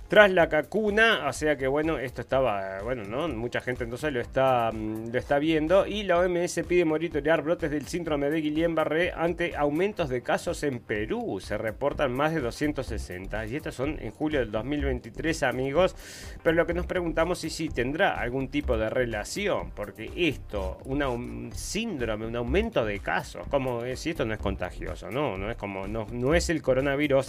[0.09, 3.27] tras la cacuna, o sea que bueno, esto estaba, bueno, ¿no?
[3.27, 7.69] Mucha gente entonces lo está, mm, lo está viendo y la OMS pide monitorear brotes
[7.69, 11.39] del síndrome de Guillain-Barré ante aumentos de casos en Perú.
[11.39, 15.95] Se reportan más de 260 y estos son en julio del 2023, amigos.
[16.41, 21.51] Pero lo que nos preguntamos es si tendrá algún tipo de relación, porque esto, un
[21.53, 25.87] síndrome, un aumento de casos, como si esto no es contagioso, no, no es como,
[25.87, 27.27] no, no es el coronavirus,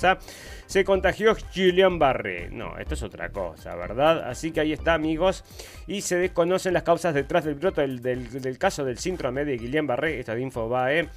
[0.64, 4.28] se contagió Guillain-Barré, no esto es otra cosa, ¿verdad?
[4.28, 5.44] Así que ahí está, amigos.
[5.86, 10.18] Y se desconocen las causas detrás del brote del, caso del síndrome de Guillain-Barré.
[10.18, 11.08] Esta de Infobae.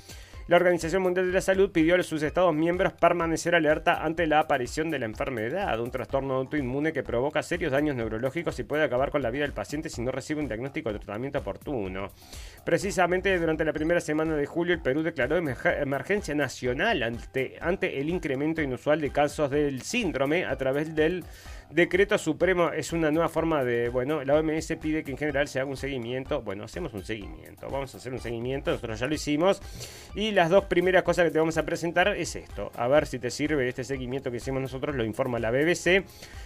[0.48, 4.42] La Organización Mundial de la Salud pidió a sus Estados miembros permanecer alerta ante la
[4.42, 9.10] aparición de la enfermedad, un trastorno autoinmune que provoca serios daños neurológicos y puede acabar
[9.10, 12.10] con la vida del paciente si no recibe un diagnóstico de tratamiento oportuno.
[12.66, 18.10] Precisamente durante la primera semana de julio, el Perú declaró emergencia nacional ante, ante el
[18.10, 21.24] incremento inusual de casos del síndrome a través del
[21.70, 25.60] Decreto Supremo es una nueva forma de, bueno, la OMS pide que en general se
[25.60, 26.42] haga un seguimiento.
[26.42, 29.62] Bueno, hacemos un seguimiento, vamos a hacer un seguimiento, nosotros ya lo hicimos.
[30.16, 32.72] Y las dos primeras cosas que te vamos a presentar es esto.
[32.76, 36.04] A ver si te sirve este seguimiento que hicimos nosotros, lo informa la BBC.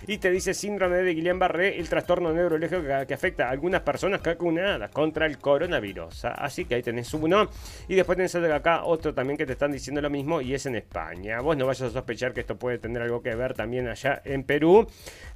[0.08, 4.92] Y te dice síndrome de Guillain-Barré, el trastorno neurológico que, afecta a algunas personas vacunadas
[4.92, 6.26] contra el coronavirus.
[6.26, 7.50] Así que ahí tenés uno.
[7.88, 10.76] Y después tenés acá otro también que te están diciendo lo mismo y es en
[10.76, 11.42] España.
[11.42, 14.44] Vos no vayas a sospechar que esto puede tener algo que ver también allá en
[14.44, 14.88] Perú.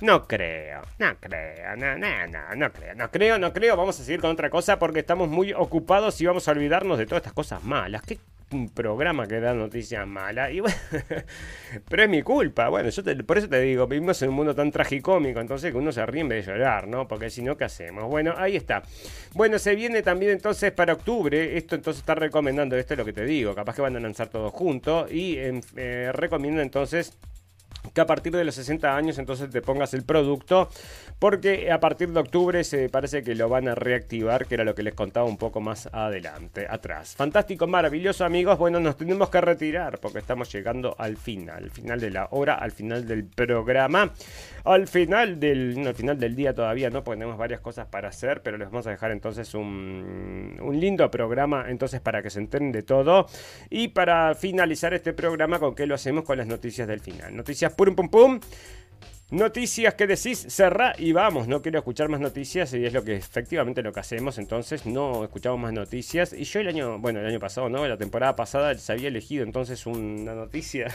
[0.01, 3.77] No creo, no creo, no, no, no, no creo, no creo, no creo.
[3.77, 7.05] Vamos a seguir con otra cosa porque estamos muy ocupados y vamos a olvidarnos de
[7.05, 8.01] todas estas cosas malas.
[8.01, 8.17] ¿Qué
[8.73, 10.51] programa que da noticias malas.
[11.89, 12.69] Pero es mi culpa.
[12.69, 15.91] Bueno, yo por eso te digo, vivimos en un mundo tan tragicómico, entonces que uno
[15.91, 17.07] se ríe en vez de llorar, ¿no?
[17.07, 18.05] Porque si no, ¿qué hacemos?
[18.05, 18.83] Bueno, ahí está.
[19.33, 21.57] Bueno, se viene también entonces para octubre.
[21.57, 23.55] Esto entonces está recomendando, esto es lo que te digo.
[23.55, 25.11] Capaz que van a lanzar todos juntos.
[25.11, 27.17] Y eh, recomiendo entonces
[27.93, 30.69] que a partir de los 60 años entonces te pongas el producto
[31.19, 34.75] porque a partir de octubre se parece que lo van a reactivar que era lo
[34.75, 37.15] que les contaba un poco más adelante atrás.
[37.15, 38.57] Fantástico maravilloso amigos.
[38.57, 42.55] Bueno nos tenemos que retirar porque estamos llegando al final al final de la hora
[42.55, 44.11] al final del programa
[44.63, 48.41] al final del al final del día todavía no porque tenemos varias cosas para hacer
[48.41, 52.71] pero les vamos a dejar entonces un, un lindo programa entonces para que se enteren
[52.71, 53.27] de todo.
[53.69, 57.35] Y para finalizar este programa con que lo hacemos con las noticias del final.
[57.35, 58.39] Noticias pum pum pum.
[59.31, 61.47] Noticias que decís, cerra y vamos.
[61.47, 64.37] No quiero escuchar más noticias y es lo que efectivamente lo que hacemos.
[64.37, 66.33] Entonces no escuchamos más noticias.
[66.33, 67.87] Y yo el año, bueno, el año pasado, ¿no?
[67.87, 70.87] La temporada pasada se había elegido entonces una noticia,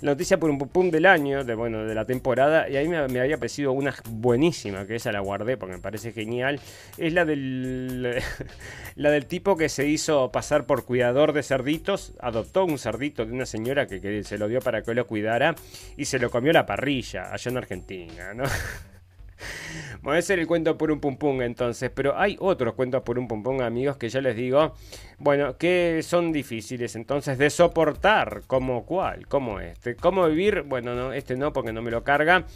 [0.00, 2.70] la noticia por un pum del año, de bueno, de la temporada.
[2.70, 6.12] Y ahí me, me, había parecido una buenísima, que esa la guardé porque me parece
[6.12, 6.60] genial.
[6.98, 8.22] Es la del,
[8.94, 12.12] la del tipo que se hizo pasar por cuidador de cerditos.
[12.20, 15.56] Adoptó un cerdito de una señora que, que se lo dio para que lo cuidara
[15.96, 17.32] y se lo comió la parrilla.
[17.32, 18.44] Allá Argentina, ¿no?
[20.02, 23.28] Voy a hacer el cuento por un pum entonces, pero hay otros cuentos por un
[23.28, 24.74] pum amigos que ya les digo,
[25.18, 31.12] bueno, que son difíciles entonces de soportar, como cuál, como este, cómo vivir, bueno, no,
[31.12, 32.46] este no porque no me lo carga,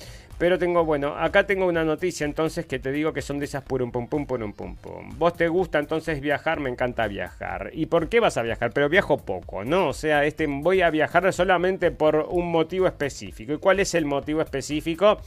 [0.41, 3.63] pero tengo, bueno, acá tengo una noticia entonces que te digo que son de esas
[3.63, 5.11] por un pum pum, por un pum pum.
[5.19, 7.71] Vos te gusta entonces viajar, me encanta viajar.
[7.75, 8.73] ¿Y por qué vas a viajar?
[8.73, 9.89] Pero viajo poco, ¿no?
[9.89, 13.53] O sea, este voy a viajar solamente por un motivo específico.
[13.53, 15.19] ¿Y cuál es el motivo específico?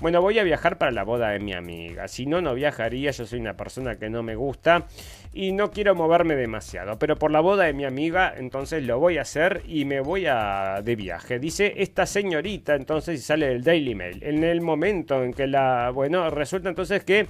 [0.00, 2.08] Bueno, voy a viajar para la boda de mi amiga.
[2.08, 3.10] Si no, no viajaría.
[3.10, 4.86] Yo soy una persona que no me gusta
[5.34, 6.98] y no quiero moverme demasiado.
[6.98, 10.24] Pero por la boda de mi amiga, entonces lo voy a hacer y me voy
[10.24, 11.38] a de viaje.
[11.38, 14.22] Dice esta señorita, entonces, y sale del Daily Mail.
[14.22, 15.90] En el momento en que la.
[15.90, 17.26] Bueno, resulta entonces que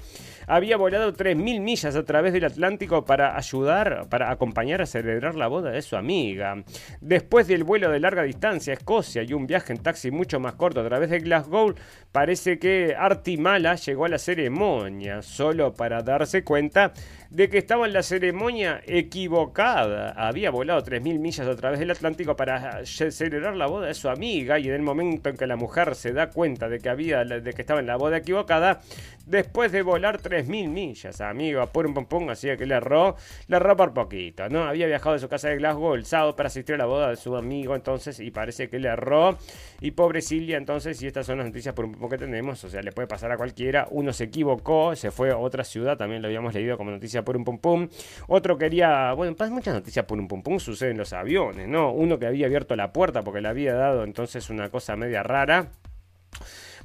[0.46, 5.48] había volado 3.000 millas a través del Atlántico para ayudar, para acompañar a celebrar la
[5.48, 6.62] boda de su amiga.
[7.00, 10.54] Después del vuelo de larga distancia a Escocia y un viaje en taxi mucho más
[10.54, 11.74] corto a través de Glasgow,
[12.12, 16.92] parece que Artimala llegó a la ceremonia solo para darse cuenta
[17.30, 20.10] de que estaba en la ceremonia equivocada.
[20.10, 24.58] Había volado 3.000 millas a través del Atlántico para celebrar la boda de su amiga
[24.58, 27.52] y en el momento en que la mujer se da cuenta de que, había, de
[27.52, 28.80] que estaba en la boda equivocada,
[29.26, 33.76] después de volar 3.000 millas, amigo, pum pum pum, así que le erró, le erró
[33.76, 34.64] por poquito, ¿no?
[34.64, 37.16] Había viajado de su casa de Glasgow el sábado para asistir a la boda de
[37.16, 39.38] su amigo, entonces, y parece que le erró.
[39.80, 42.68] Y pobre Silvia, entonces, y estas son las noticias por un poco que tenemos, o
[42.68, 43.86] sea, le puede pasar a cualquiera.
[43.90, 47.36] Uno se equivocó, se fue a otra ciudad, también lo habíamos leído como noticia por
[47.36, 47.88] un pum pum.
[48.28, 51.92] Otro quería, bueno, muchas noticias por un pum pum suceden en los aviones, ¿no?
[51.92, 55.70] Uno que había abierto la puerta porque le había dado entonces una cosa media rara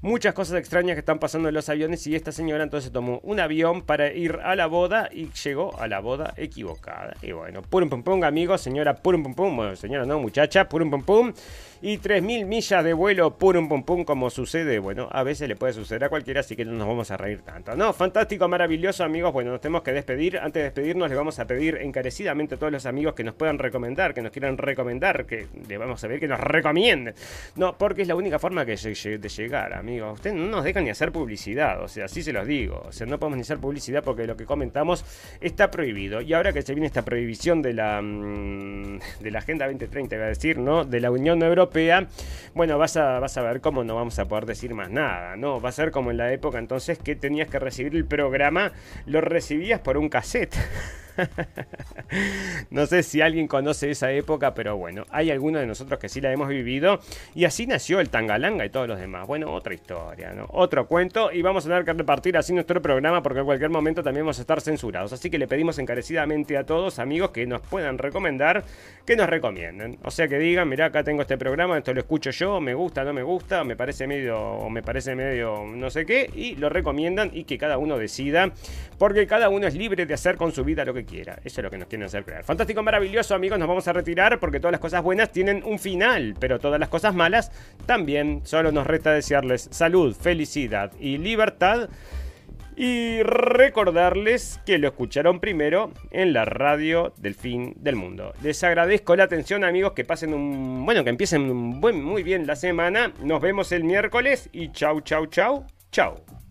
[0.02, 3.40] muchas cosas extrañas que están pasando en los aviones y esta señora entonces tomó un
[3.40, 7.16] avión para ir a la boda y llegó a la boda equivocada.
[7.22, 10.92] Y bueno, purum pum pum, amigos, señora purum pum pum, bueno, señora no, muchacha, purum
[10.92, 11.34] pum pum
[11.82, 15.74] y 3.000 millas de vuelo purum pum pum como sucede, bueno, a veces le puede
[15.74, 17.76] suceder a cualquiera, así que no nos vamos a reír tanto.
[17.76, 20.38] No, fantástico, maravilloso, amigos, bueno, nos tenemos que despedir.
[20.38, 23.60] Antes de despedirnos le vamos a pedir encarecidamente a todos los amigos que nos puedan
[23.60, 27.14] recomendar, que nos quieran recomendar, que le vamos a pedir que nos recomienden.
[27.56, 30.14] No, porque es la única forma que de llegar, amigos.
[30.14, 32.84] Ustedes no nos dejan ni hacer publicidad, o sea, así se los digo.
[32.88, 35.04] O sea, no podemos ni hacer publicidad porque lo que comentamos
[35.42, 36.22] está prohibido.
[36.22, 40.26] Y ahora que se viene esta prohibición de la, mm, de la Agenda 2030, iba
[40.26, 40.86] a decir, ¿no?
[40.86, 41.65] De la Unión Europea
[42.54, 45.60] bueno, vas a, vas a ver cómo no vamos a poder decir más nada, ¿no?
[45.60, 48.72] Va a ser como en la época entonces que tenías que recibir el programa,
[49.06, 50.56] lo recibías por un cassette.
[52.70, 56.22] no sé si alguien conoce esa época, pero bueno, hay algunos de nosotros que sí
[56.22, 57.00] la hemos vivido.
[57.34, 59.28] Y así nació el Tangalanga y todos los demás.
[59.28, 60.48] Bueno, otra historia, ¿no?
[60.50, 61.32] Otro cuento.
[61.32, 64.40] Y vamos a tener que repartir así nuestro programa porque en cualquier momento también vamos
[64.40, 65.14] a estar censurados.
[65.14, 68.64] Así que le pedimos encarecidamente a todos, amigos, que nos puedan recomendar,
[69.06, 69.98] que nos recomienden.
[70.04, 73.04] O sea, que digan, mira, acá tengo este programa, esto lo escucho yo, me gusta,
[73.04, 76.70] no me gusta, me parece medio, o me parece medio no sé qué, y lo
[76.70, 78.52] recomiendan y que cada uno decida,
[78.98, 81.40] porque cada uno es libre de hacer con su vida lo que quiera.
[81.44, 82.44] Eso es lo que nos quieren hacer creer.
[82.44, 83.60] Fantástico, maravilloso, amigos.
[83.60, 86.90] Nos vamos a retirar porque todas las cosas buenas tienen un final, pero todas las
[86.90, 87.52] cosas malas
[87.86, 88.42] también.
[88.44, 91.90] Solo nos resta desearles salud, felicidad y libertad.
[92.78, 98.34] Y recordarles que lo escucharon primero en la radio del fin del mundo.
[98.44, 99.94] Les agradezco la atención, amigos.
[99.94, 100.86] Que pasen un.
[100.86, 103.14] Bueno, que empiecen muy bien la semana.
[103.24, 106.45] Nos vemos el miércoles y chau, chau, chau, chau.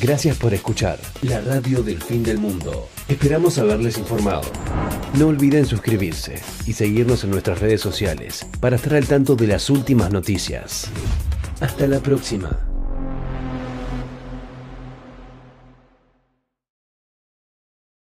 [0.00, 2.88] Gracias por escuchar la radio del fin del mundo.
[3.08, 4.42] Esperamos haberles informado.
[5.18, 9.70] No olviden suscribirse y seguirnos en nuestras redes sociales para estar al tanto de las
[9.70, 10.88] últimas noticias.
[11.60, 12.67] Hasta la próxima.